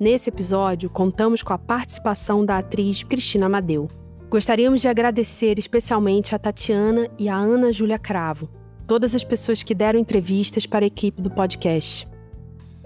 Nesse 0.00 0.28
episódio, 0.28 0.90
contamos 0.90 1.40
com 1.40 1.52
a 1.52 1.58
participação 1.58 2.44
da 2.44 2.58
atriz 2.58 3.04
Cristina 3.04 3.46
Amadeu. 3.46 3.88
Gostaríamos 4.28 4.80
de 4.80 4.88
agradecer 4.88 5.56
especialmente 5.56 6.34
a 6.34 6.38
Tatiana 6.38 7.08
e 7.16 7.28
a 7.28 7.36
Ana 7.36 7.72
Júlia 7.72 7.96
Cravo, 7.98 8.50
todas 8.88 9.14
as 9.14 9.22
pessoas 9.22 9.62
que 9.62 9.72
deram 9.72 10.00
entrevistas 10.00 10.66
para 10.66 10.84
a 10.84 10.88
equipe 10.88 11.22
do 11.22 11.30
podcast. 11.30 12.08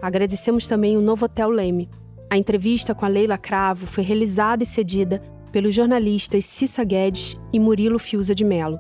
Agradecemos 0.02 0.66
também 0.66 0.98
o 0.98 1.00
Novotel 1.00 1.48
Leme. 1.48 1.88
A 2.30 2.36
entrevista 2.36 2.94
com 2.94 3.04
a 3.04 3.08
Leila 3.08 3.36
Cravo 3.36 3.88
foi 3.88 4.04
realizada 4.04 4.62
e 4.62 4.66
cedida 4.66 5.20
pelos 5.50 5.74
jornalistas 5.74 6.46
Cissa 6.46 6.84
Guedes 6.84 7.36
e 7.52 7.58
Murilo 7.58 7.98
Fiuza 7.98 8.36
de 8.36 8.44
Mello. 8.44 8.78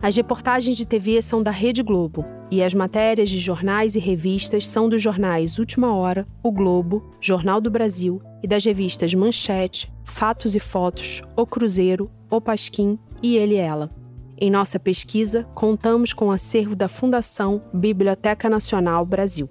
As 0.00 0.16
reportagens 0.16 0.76
de 0.76 0.86
TV 0.86 1.20
são 1.20 1.42
da 1.42 1.50
Rede 1.50 1.82
Globo 1.82 2.24
e 2.48 2.62
as 2.62 2.72
matérias 2.72 3.28
de 3.28 3.40
jornais 3.40 3.96
e 3.96 3.98
revistas 3.98 4.68
são 4.68 4.88
dos 4.88 5.02
jornais 5.02 5.58
Última 5.58 5.92
Hora, 5.92 6.24
O 6.44 6.52
Globo, 6.52 7.10
Jornal 7.20 7.60
do 7.60 7.72
Brasil 7.72 8.22
e 8.40 8.46
das 8.46 8.64
revistas 8.64 9.12
Manchete, 9.14 9.92
Fatos 10.04 10.54
e 10.54 10.60
Fotos, 10.60 11.22
O 11.36 11.44
Cruzeiro, 11.44 12.08
O 12.30 12.40
Pasquim 12.40 12.96
e 13.20 13.36
Ele 13.36 13.54
e 13.54 13.58
Ela. 13.58 13.90
Em 14.38 14.50
nossa 14.50 14.78
pesquisa, 14.78 15.44
contamos 15.54 16.12
com 16.12 16.26
o 16.26 16.32
acervo 16.32 16.76
da 16.76 16.88
Fundação 16.88 17.62
Biblioteca 17.72 18.48
Nacional 18.48 19.04
Brasil. 19.04 19.48